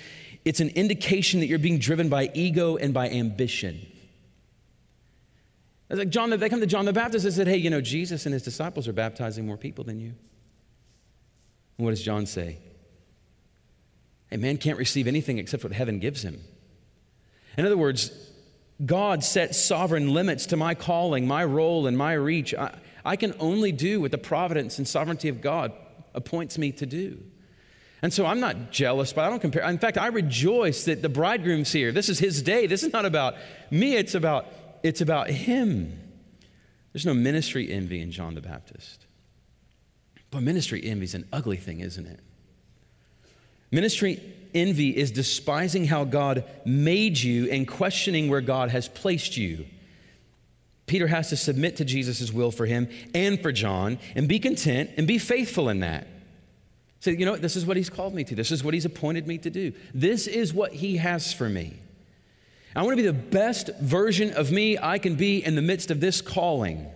it's 0.45 0.61
an 0.61 0.71
indication 0.71 1.41
that 1.41 1.47
you're 1.47 1.59
being 1.59 1.79
driven 1.79 2.09
by 2.09 2.31
ego 2.33 2.77
and 2.77 2.95
by 2.95 3.11
ambition. 3.11 3.87
It's 5.91 5.99
like 5.99 6.09
John, 6.09 6.31
they 6.31 6.49
come 6.49 6.61
to 6.61 6.67
John 6.67 6.87
the 6.87 6.93
Baptist 6.95 7.27
and 7.27 7.35
said, 7.35 7.47
Hey, 7.47 7.59
you 7.59 7.69
know, 7.69 7.83
Jesus 7.83 8.25
and 8.25 8.33
his 8.33 8.43
disciples 8.43 8.89
are 8.89 8.95
baptizing 8.95 9.47
more 9.47 9.59
people 9.59 9.85
than 9.85 10.01
you. 10.01 10.15
And 11.77 11.85
what 11.85 11.91
does 11.91 12.03
John 12.03 12.25
say? 12.25 12.57
A 14.33 14.39
man 14.39 14.57
can't 14.57 14.79
receive 14.79 15.07
anything 15.07 15.39
except 15.39 15.63
what 15.63 15.73
heaven 15.73 15.99
gives 15.99 16.23
him. 16.23 16.41
In 17.57 17.67
other 17.67 17.77
words, 17.77 18.11
God 18.85 19.23
sets 19.23 19.59
sovereign 19.59 20.13
limits 20.13 20.47
to 20.47 20.57
my 20.57 20.75
calling, 20.75 21.27
my 21.27 21.45
role, 21.45 21.87
and 21.87 21.97
my 21.97 22.15
reach. 22.15 22.55
I, 22.55 22.75
I 23.05 23.17
can 23.17 23.35
only 23.39 23.73
do 23.73 24.01
what 24.01 24.11
the 24.11 24.19
providence 24.19 24.79
and 24.79 24.89
sovereignty 24.89 25.29
of 25.29 25.41
God 25.41 25.73
appoints 26.15 26.57
me 26.59 26.73
to 26.73 26.87
do. 26.87 27.23
And 28.01 28.13
so 28.13 28.27
I'm 28.27 28.41
not 28.41 28.73
jealous, 28.73 29.13
but 29.13 29.25
I 29.25 29.31
don't 29.31 29.39
compare. 29.39 29.69
In 29.69 29.79
fact, 29.79 29.99
I 29.99 30.09
rejoice 30.09 30.87
that 30.87 31.03
the 31.03 31.09
bridegroom's 31.09 31.71
here. 31.71 31.93
This 31.93 32.09
is 32.09 32.19
his 32.19 32.43
day. 32.43 32.67
This 32.67 32.83
is 32.83 32.93
not 32.93 33.05
about 33.05 33.37
me, 33.71 33.95
it's 33.95 34.15
about 34.15 34.47
it's 34.83 35.01
about 35.01 35.31
him. 35.31 35.99
There's 36.93 37.07
no 37.07 37.15
ministry 37.15 37.71
envy 37.71 38.01
in 38.01 38.11
John 38.11 38.35
the 38.35 38.41
Baptist. 38.41 39.07
But 40.33 40.43
ministry 40.43 40.83
envy 40.85 41.05
is 41.05 41.15
an 41.15 41.29
ugly 41.33 41.57
thing, 41.57 41.81
isn't 41.81 42.07
it? 42.07 42.19
Ministry 43.73 44.23
envy 44.55 44.97
is 44.97 45.11
despising 45.11 45.87
how 45.87 46.05
God 46.05 46.45
made 46.65 47.19
you 47.19 47.51
and 47.51 47.67
questioning 47.67 48.29
where 48.29 48.43
God 48.43 48.71
has 48.71 48.87
placed 48.87 49.37
you. 49.37 49.67
Peter 50.87 51.07
has 51.07 51.31
to 51.31 51.37
submit 51.37 51.77
to 51.77 51.85
Jesus' 51.85 52.33
will 52.33 52.51
for 52.51 52.67
him 52.67 52.89
and 53.15 53.41
for 53.41 53.51
John 53.51 53.99
and 54.15 54.29
be 54.29 54.39
content 54.39 54.91
and 54.97 55.07
be 55.07 55.19
faithful 55.19 55.71
in 55.71 55.81
that. 55.81 56.07
Say, 57.01 57.17
you 57.17 57.25
know, 57.25 57.35
this 57.35 57.57
is 57.57 57.65
what 57.65 57.77
he's 57.77 57.91
called 57.91 58.15
me 58.15 58.25
to. 58.25 58.35
This 58.35 58.53
is 58.53 58.63
what 58.63 58.75
he's 58.75 58.85
appointed 58.85 59.27
me 59.27 59.39
to 59.39 59.51
do. 59.51 59.73
This 59.95 60.27
is 60.27 60.53
what 60.53 60.73
he 60.73 60.99
has 60.99 61.33
for 61.33 61.49
me. 61.49 61.81
I 62.77 62.83
want 62.83 62.93
to 62.93 63.03
be 63.03 63.07
the 63.07 63.13
best 63.13 63.71
version 63.81 64.33
of 64.35 64.53
me 64.53 64.79
I 64.79 64.99
can 64.99 65.17
be 65.17 65.45
in 65.45 65.55
the 65.55 65.63
midst 65.63 65.91
of 65.91 66.01
this 66.01 66.21
calling. 66.21 66.87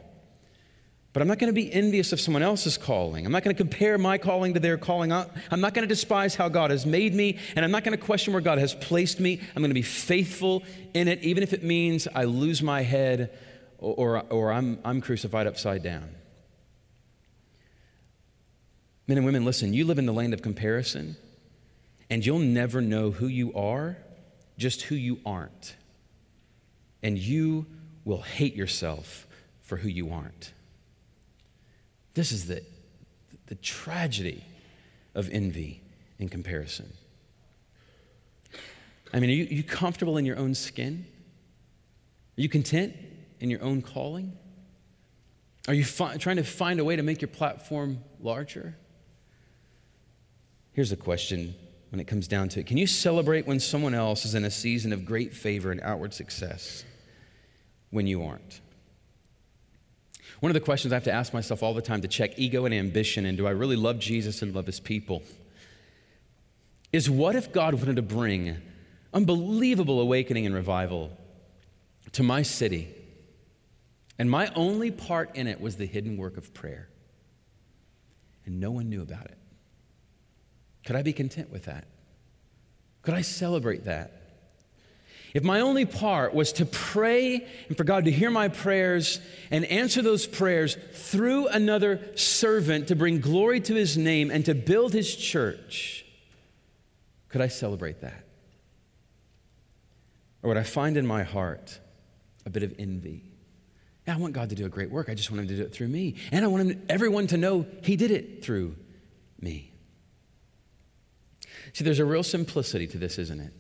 But 1.17 1.23
I'm 1.23 1.29
not 1.29 1.39
going 1.39 1.49
to 1.49 1.55
be 1.55 1.73
envious 1.73 2.13
of 2.13 2.21
someone 2.21 2.43
else's 2.43 2.77
calling. 2.77 3.25
I'm 3.25 3.33
not 3.33 3.43
going 3.43 3.57
to 3.57 3.59
compare 3.59 3.97
my 3.97 4.19
calling 4.19 4.53
to 4.53 4.61
their 4.61 4.77
calling. 4.77 5.15
I'm 5.15 5.63
not 5.63 5.73
going 5.73 5.83
to 5.83 5.87
despise 5.87 6.35
how 6.35 6.51
God 6.51 6.71
has 6.71 6.85
made 6.85 7.15
me, 7.15 7.39
and 7.57 7.65
I'm 7.65 7.71
not 7.71 7.85
going 7.85 7.99
to 7.99 8.05
question 8.05 8.35
where 8.35 8.43
God 8.43 8.59
has 8.59 8.75
placed 8.75 9.19
me. 9.19 9.41
I'm 9.57 9.63
going 9.63 9.71
to 9.71 9.75
be 9.75 9.81
faithful 9.81 10.63
in 10.93 11.09
it, 11.09 11.23
even 11.23 11.43
if 11.43 11.55
it 11.55 11.65
means 11.65 12.07
I 12.15 12.25
lose 12.25 12.63
my 12.63 12.83
head 12.83 13.31
or, 13.79 14.25
or, 14.29 14.53
I'm, 14.53 14.79
I'm 14.85 15.01
crucified 15.01 15.47
upside 15.47 15.83
down. 15.83 16.11
Men 19.07 19.17
and 19.17 19.25
women, 19.25 19.47
listen, 19.47 19.73
you 19.73 19.87
live 19.87 19.99
in 19.99 20.05
the 20.05 20.13
land 20.13 20.35
of 20.35 20.43
comparison, 20.43 21.17
and 22.11 22.27
you'll 22.27 22.41
never 22.41 22.83
know 22.83 23.11
who 23.11 23.27
you 23.27 23.55
are, 23.55 23.97
just 24.59 24.83
who 24.83 24.95
you 24.95 25.21
aren't. 25.25 25.77
And 27.03 27.17
you 27.17 27.65
will 28.05 28.21
hate 28.21 28.55
yourself 28.55 29.27
for 29.63 29.79
who 29.79 29.89
you 29.89 30.13
aren't. 30.13 30.53
This 32.17 32.33
is 32.33 32.47
the, 32.47 32.63
the 33.47 33.57
tragedy 33.57 34.43
of 35.15 35.29
envy 35.31 35.83
in 36.19 36.31
comparison. 36.31 36.91
I 39.13 39.21
mean, 39.21 39.29
are 39.29 39.35
you, 39.35 39.45
are 39.45 39.55
you 39.55 39.63
comfortable 39.63 40.17
in 40.17 40.25
your 40.25 40.39
own 40.39 40.55
skin? 40.55 41.05
Are 42.39 42.41
you 42.41 42.49
content 42.49 42.95
in 43.39 43.51
your 43.51 43.63
own 43.63 43.83
calling? 43.83 44.33
Are 45.69 45.75
you 45.75 45.85
fi- 45.85 46.17
trying 46.17 46.37
to 46.37 46.43
find 46.43 46.81
a 46.81 46.85
way 46.85 46.97
to 46.97 47.03
make 47.03 47.21
your 47.21 47.29
platform 47.29 47.99
larger? 48.19 48.75
Here's 50.73 50.93
a 50.93 50.97
question 50.97 51.55
when 51.91 52.01
it 52.01 52.07
comes 52.07 52.27
down 52.27 52.49
to 52.51 52.61
it 52.61 52.67
Can 52.67 52.79
you 52.79 52.87
celebrate 52.87 53.47
when 53.47 53.61
someone 53.61 53.93
else 53.93 54.25
is 54.25 54.35
in 54.35 54.47
a 54.47 54.51
season 54.51 54.95
of 54.95 55.05
great 55.05 55.35
favor 55.35 55.71
and 55.71 55.83
outward 55.83 56.15
success 56.15 56.83
when 57.91 58.07
you 58.07 58.23
aren't? 58.25 58.63
One 60.41 60.51
of 60.51 60.55
the 60.55 60.61
questions 60.61 60.93
I 60.93 60.97
have 60.97 61.05
to 61.05 61.13
ask 61.13 61.33
myself 61.33 61.63
all 61.63 61.73
the 61.73 61.83
time 61.83 62.03
to 62.03 62.09
check 62.09 62.39
ego 62.39 62.65
and 62.65 62.75
ambition 62.75 63.25
and 63.25 63.39
do 63.39 63.47
I 63.47 63.51
really 63.51 63.77
love 63.77 63.99
Jesus 63.99 64.43
and 64.43 64.55
love 64.55 64.67
his 64.67 64.81
people 64.81 65.23
is 66.93 67.09
what 67.09 67.35
if 67.35 67.53
God 67.53 67.75
wanted 67.75 67.97
to 67.97 68.03
bring 68.03 68.57
unbelievable 69.15 70.01
awakening 70.01 70.47
and 70.47 70.55
revival 70.55 71.17
to 72.13 72.23
my 72.23 72.43
city 72.43 72.95
and 74.19 74.31
my 74.31 74.51
only 74.55 74.91
part 74.91 75.35
in 75.37 75.47
it 75.47 75.61
was 75.61 75.77
the 75.77 75.87
hidden 75.87 76.17
work 76.17 76.37
of 76.37 76.53
prayer 76.53 76.89
and 78.45 78.61
no 78.61 78.71
one 78.71 78.89
knew 78.89 79.03
about 79.03 79.27
it? 79.27 79.39
Could 80.85 80.97
I 80.97 81.03
be 81.03 81.13
content 81.13 81.51
with 81.51 81.65
that? 81.65 81.85
Could 83.03 83.15
I 83.15 83.23
celebrate 83.23 83.85
that? 83.85 84.16
If 85.37 85.43
my 85.43 85.61
only 85.61 85.85
part 85.85 86.33
was 86.33 86.51
to 86.55 86.65
pray 86.65 87.47
and 87.69 87.77
for 87.77 87.85
God 87.85 88.07
to 88.07 88.11
hear 88.11 88.31
my 88.31 88.49
prayers 88.49 89.21
and 89.51 89.67
answer 89.67 90.01
those 90.01 90.27
prayers 90.27 90.79
through 90.95 91.49
another 91.49 92.01
servant 92.15 92.89
to 92.89 92.97
bring 92.97 93.21
glory 93.21 93.61
to 93.61 93.75
his 93.75 93.99
name 93.99 94.31
and 94.31 94.47
to 94.47 94.55
build 94.55 94.95
his 94.95 95.15
church, 95.15 96.07
could 97.29 97.43
I 97.43 97.49
celebrate 97.49 98.01
that? 98.01 98.25
Or 100.43 100.49
would 100.49 100.57
I 100.57 100.63
find 100.63 100.97
in 100.97 101.07
my 101.07 101.23
heart 101.23 101.81
a 102.47 102.49
bit 102.49 102.63
of 102.63 102.75
envy? 102.79 103.23
Yeah, 104.09 104.15
I 104.15 104.17
want 104.17 104.33
God 104.33 104.49
to 104.49 104.55
do 104.55 104.65
a 104.65 104.71
great 104.71 104.91
work. 104.91 105.11
I 105.11 105.15
just 105.15 105.31
want 105.31 105.43
him 105.43 105.49
to 105.49 105.57
do 105.57 105.65
it 105.65 105.75
through 105.75 105.89
me. 105.89 106.15
And 106.33 106.47
I 106.47 106.49
want 106.49 106.71
him, 106.71 106.83
everyone 106.89 107.27
to 107.27 107.37
know 107.37 107.67
he 107.83 107.97
did 107.97 108.11
it 108.11 108.43
through 108.43 108.75
me. 109.39 109.71
See, 111.75 111.85
there's 111.85 111.99
a 111.99 112.07
real 112.07 112.23
simplicity 112.23 112.87
to 112.87 112.97
this, 112.97 113.19
isn't 113.19 113.39
it? 113.39 113.53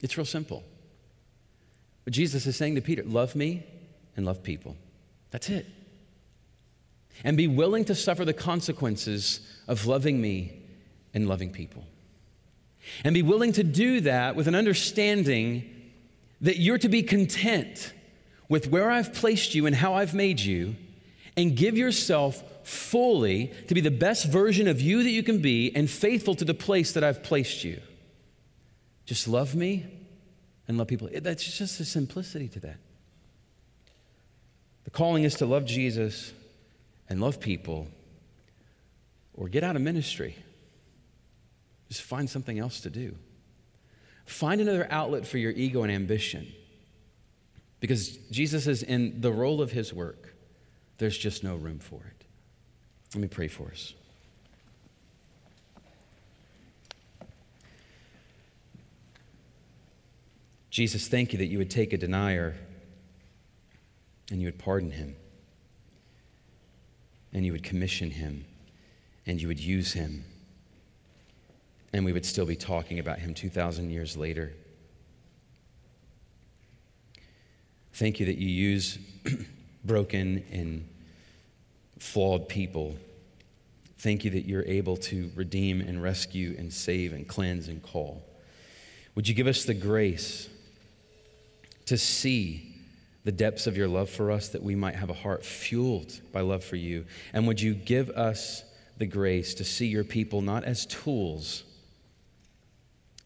It's 0.00 0.16
real 0.16 0.24
simple. 0.24 0.64
But 2.08 2.14
Jesus 2.14 2.46
is 2.46 2.56
saying 2.56 2.76
to 2.76 2.80
Peter, 2.80 3.02
Love 3.04 3.36
me 3.36 3.64
and 4.16 4.24
love 4.24 4.42
people. 4.42 4.78
That's 5.30 5.50
it. 5.50 5.66
And 7.22 7.36
be 7.36 7.46
willing 7.46 7.84
to 7.84 7.94
suffer 7.94 8.24
the 8.24 8.32
consequences 8.32 9.40
of 9.66 9.84
loving 9.84 10.18
me 10.18 10.58
and 11.12 11.28
loving 11.28 11.50
people. 11.50 11.84
And 13.04 13.12
be 13.12 13.20
willing 13.20 13.52
to 13.52 13.62
do 13.62 14.00
that 14.00 14.36
with 14.36 14.48
an 14.48 14.54
understanding 14.54 15.68
that 16.40 16.56
you're 16.56 16.78
to 16.78 16.88
be 16.88 17.02
content 17.02 17.92
with 18.48 18.68
where 18.68 18.90
I've 18.90 19.12
placed 19.12 19.54
you 19.54 19.66
and 19.66 19.76
how 19.76 19.92
I've 19.92 20.14
made 20.14 20.40
you, 20.40 20.76
and 21.36 21.54
give 21.54 21.76
yourself 21.76 22.42
fully 22.66 23.52
to 23.66 23.74
be 23.74 23.82
the 23.82 23.90
best 23.90 24.24
version 24.24 24.66
of 24.66 24.80
you 24.80 25.02
that 25.02 25.10
you 25.10 25.22
can 25.22 25.42
be 25.42 25.76
and 25.76 25.90
faithful 25.90 26.34
to 26.36 26.46
the 26.46 26.54
place 26.54 26.92
that 26.92 27.04
I've 27.04 27.22
placed 27.22 27.64
you. 27.64 27.82
Just 29.04 29.28
love 29.28 29.54
me 29.54 29.97
and 30.68 30.78
love 30.78 30.86
people. 30.86 31.08
That's 31.12 31.58
just 31.58 31.78
the 31.78 31.84
simplicity 31.84 32.48
to 32.48 32.60
that. 32.60 32.76
The 34.84 34.90
calling 34.90 35.24
is 35.24 35.34
to 35.36 35.46
love 35.46 35.64
Jesus 35.64 36.32
and 37.08 37.20
love 37.20 37.40
people 37.40 37.88
or 39.34 39.48
get 39.48 39.64
out 39.64 39.76
of 39.76 39.82
ministry. 39.82 40.36
Just 41.88 42.02
find 42.02 42.28
something 42.28 42.58
else 42.58 42.80
to 42.80 42.90
do. 42.90 43.16
Find 44.26 44.60
another 44.60 44.86
outlet 44.90 45.26
for 45.26 45.38
your 45.38 45.52
ego 45.52 45.82
and 45.82 45.90
ambition. 45.90 46.52
Because 47.80 48.16
Jesus 48.30 48.66
is 48.66 48.82
in 48.82 49.20
the 49.20 49.32
role 49.32 49.62
of 49.62 49.72
his 49.72 49.94
work, 49.94 50.34
there's 50.98 51.16
just 51.16 51.42
no 51.42 51.56
room 51.56 51.78
for 51.78 52.00
it. 52.06 52.24
Let 53.14 53.22
me 53.22 53.28
pray 53.28 53.48
for 53.48 53.68
us. 53.68 53.94
Jesus, 60.78 61.08
thank 61.08 61.32
you 61.32 61.40
that 61.40 61.46
you 61.46 61.58
would 61.58 61.72
take 61.72 61.92
a 61.92 61.96
denier 61.96 62.54
and 64.30 64.40
you 64.40 64.46
would 64.46 64.60
pardon 64.60 64.92
him, 64.92 65.16
and 67.32 67.44
you 67.44 67.50
would 67.50 67.64
commission 67.64 68.12
him, 68.12 68.44
and 69.26 69.42
you 69.42 69.48
would 69.48 69.58
use 69.58 69.94
him, 69.94 70.24
and 71.92 72.04
we 72.04 72.12
would 72.12 72.24
still 72.24 72.46
be 72.46 72.54
talking 72.54 73.00
about 73.00 73.18
him 73.18 73.34
2,000 73.34 73.90
years 73.90 74.16
later. 74.16 74.52
Thank 77.94 78.20
you 78.20 78.26
that 78.26 78.38
you 78.38 78.46
use 78.46 79.00
broken 79.84 80.44
and 80.52 80.88
flawed 81.98 82.48
people. 82.48 82.94
Thank 83.98 84.24
you 84.24 84.30
that 84.30 84.46
you're 84.46 84.62
able 84.62 84.96
to 84.98 85.32
redeem 85.34 85.80
and 85.80 86.00
rescue 86.00 86.54
and 86.56 86.72
save 86.72 87.12
and 87.12 87.26
cleanse 87.26 87.66
and 87.66 87.82
call. 87.82 88.22
Would 89.16 89.26
you 89.26 89.34
give 89.34 89.48
us 89.48 89.64
the 89.64 89.74
grace? 89.74 90.48
To 91.88 91.96
see 91.96 92.74
the 93.24 93.32
depths 93.32 93.66
of 93.66 93.76
your 93.76 93.88
love 93.88 94.10
for 94.10 94.30
us 94.30 94.50
that 94.50 94.62
we 94.62 94.74
might 94.74 94.94
have 94.94 95.10
a 95.10 95.14
heart 95.14 95.44
fueled 95.44 96.20
by 96.32 96.40
love 96.40 96.62
for 96.62 96.76
you. 96.76 97.04
And 97.32 97.46
would 97.46 97.60
you 97.60 97.74
give 97.74 98.10
us 98.10 98.62
the 98.98 99.06
grace 99.06 99.54
to 99.54 99.64
see 99.64 99.86
your 99.86 100.04
people 100.04 100.42
not 100.42 100.64
as 100.64 100.86
tools, 100.86 101.64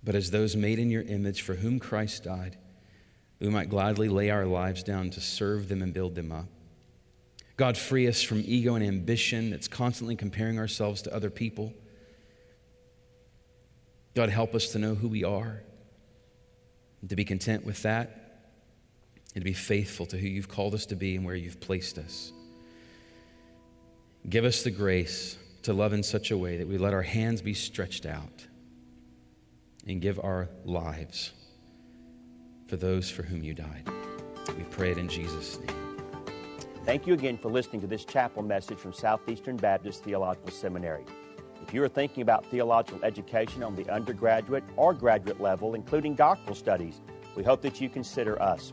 but 0.04 0.14
as 0.14 0.30
those 0.30 0.54
made 0.56 0.78
in 0.78 0.90
your 0.90 1.02
image 1.02 1.42
for 1.42 1.54
whom 1.54 1.78
Christ 1.78 2.24
died, 2.24 2.56
we 3.40 3.48
might 3.48 3.68
gladly 3.68 4.08
lay 4.08 4.30
our 4.30 4.46
lives 4.46 4.82
down 4.84 5.10
to 5.10 5.20
serve 5.20 5.68
them 5.68 5.82
and 5.82 5.92
build 5.92 6.14
them 6.14 6.30
up. 6.30 6.46
God, 7.56 7.76
free 7.76 8.06
us 8.06 8.22
from 8.22 8.42
ego 8.46 8.76
and 8.76 8.84
ambition 8.84 9.50
that's 9.50 9.68
constantly 9.68 10.14
comparing 10.14 10.58
ourselves 10.58 11.02
to 11.02 11.14
other 11.14 11.30
people. 11.30 11.72
God, 14.14 14.28
help 14.28 14.54
us 14.54 14.68
to 14.72 14.78
know 14.78 14.94
who 14.94 15.08
we 15.08 15.24
are 15.24 15.62
and 17.00 17.10
to 17.10 17.16
be 17.16 17.24
content 17.24 17.66
with 17.66 17.82
that 17.82 18.21
and 19.34 19.42
to 19.42 19.44
be 19.44 19.52
faithful 19.54 20.06
to 20.06 20.16
who 20.18 20.26
you've 20.26 20.48
called 20.48 20.74
us 20.74 20.86
to 20.86 20.96
be 20.96 21.16
and 21.16 21.24
where 21.24 21.34
you've 21.34 21.60
placed 21.60 21.98
us. 21.98 22.32
Give 24.28 24.44
us 24.44 24.62
the 24.62 24.70
grace 24.70 25.36
to 25.62 25.72
love 25.72 25.92
in 25.92 26.02
such 26.02 26.30
a 26.30 26.38
way 26.38 26.58
that 26.58 26.68
we 26.68 26.78
let 26.78 26.92
our 26.92 27.02
hands 27.02 27.42
be 27.42 27.54
stretched 27.54 28.06
out 28.06 28.46
and 29.86 30.00
give 30.00 30.20
our 30.22 30.48
lives 30.64 31.32
for 32.68 32.76
those 32.76 33.10
for 33.10 33.22
whom 33.22 33.42
you 33.42 33.54
died. 33.54 33.88
We 34.56 34.64
pray 34.64 34.90
it 34.90 34.98
in 34.98 35.08
Jesus' 35.08 35.58
name. 35.58 35.76
Thank 36.84 37.06
you 37.06 37.14
again 37.14 37.38
for 37.38 37.48
listening 37.48 37.80
to 37.82 37.86
this 37.86 38.04
chapel 38.04 38.42
message 38.42 38.78
from 38.78 38.92
Southeastern 38.92 39.56
Baptist 39.56 40.02
Theological 40.02 40.50
Seminary. 40.50 41.04
If 41.62 41.72
you 41.72 41.82
are 41.84 41.88
thinking 41.88 42.22
about 42.22 42.44
theological 42.46 43.04
education 43.04 43.62
on 43.62 43.76
the 43.76 43.88
undergraduate 43.88 44.64
or 44.76 44.92
graduate 44.92 45.40
level, 45.40 45.74
including 45.74 46.16
doctoral 46.16 46.56
studies, 46.56 47.00
we 47.36 47.44
hope 47.44 47.62
that 47.62 47.80
you 47.80 47.88
consider 47.88 48.40
us. 48.42 48.72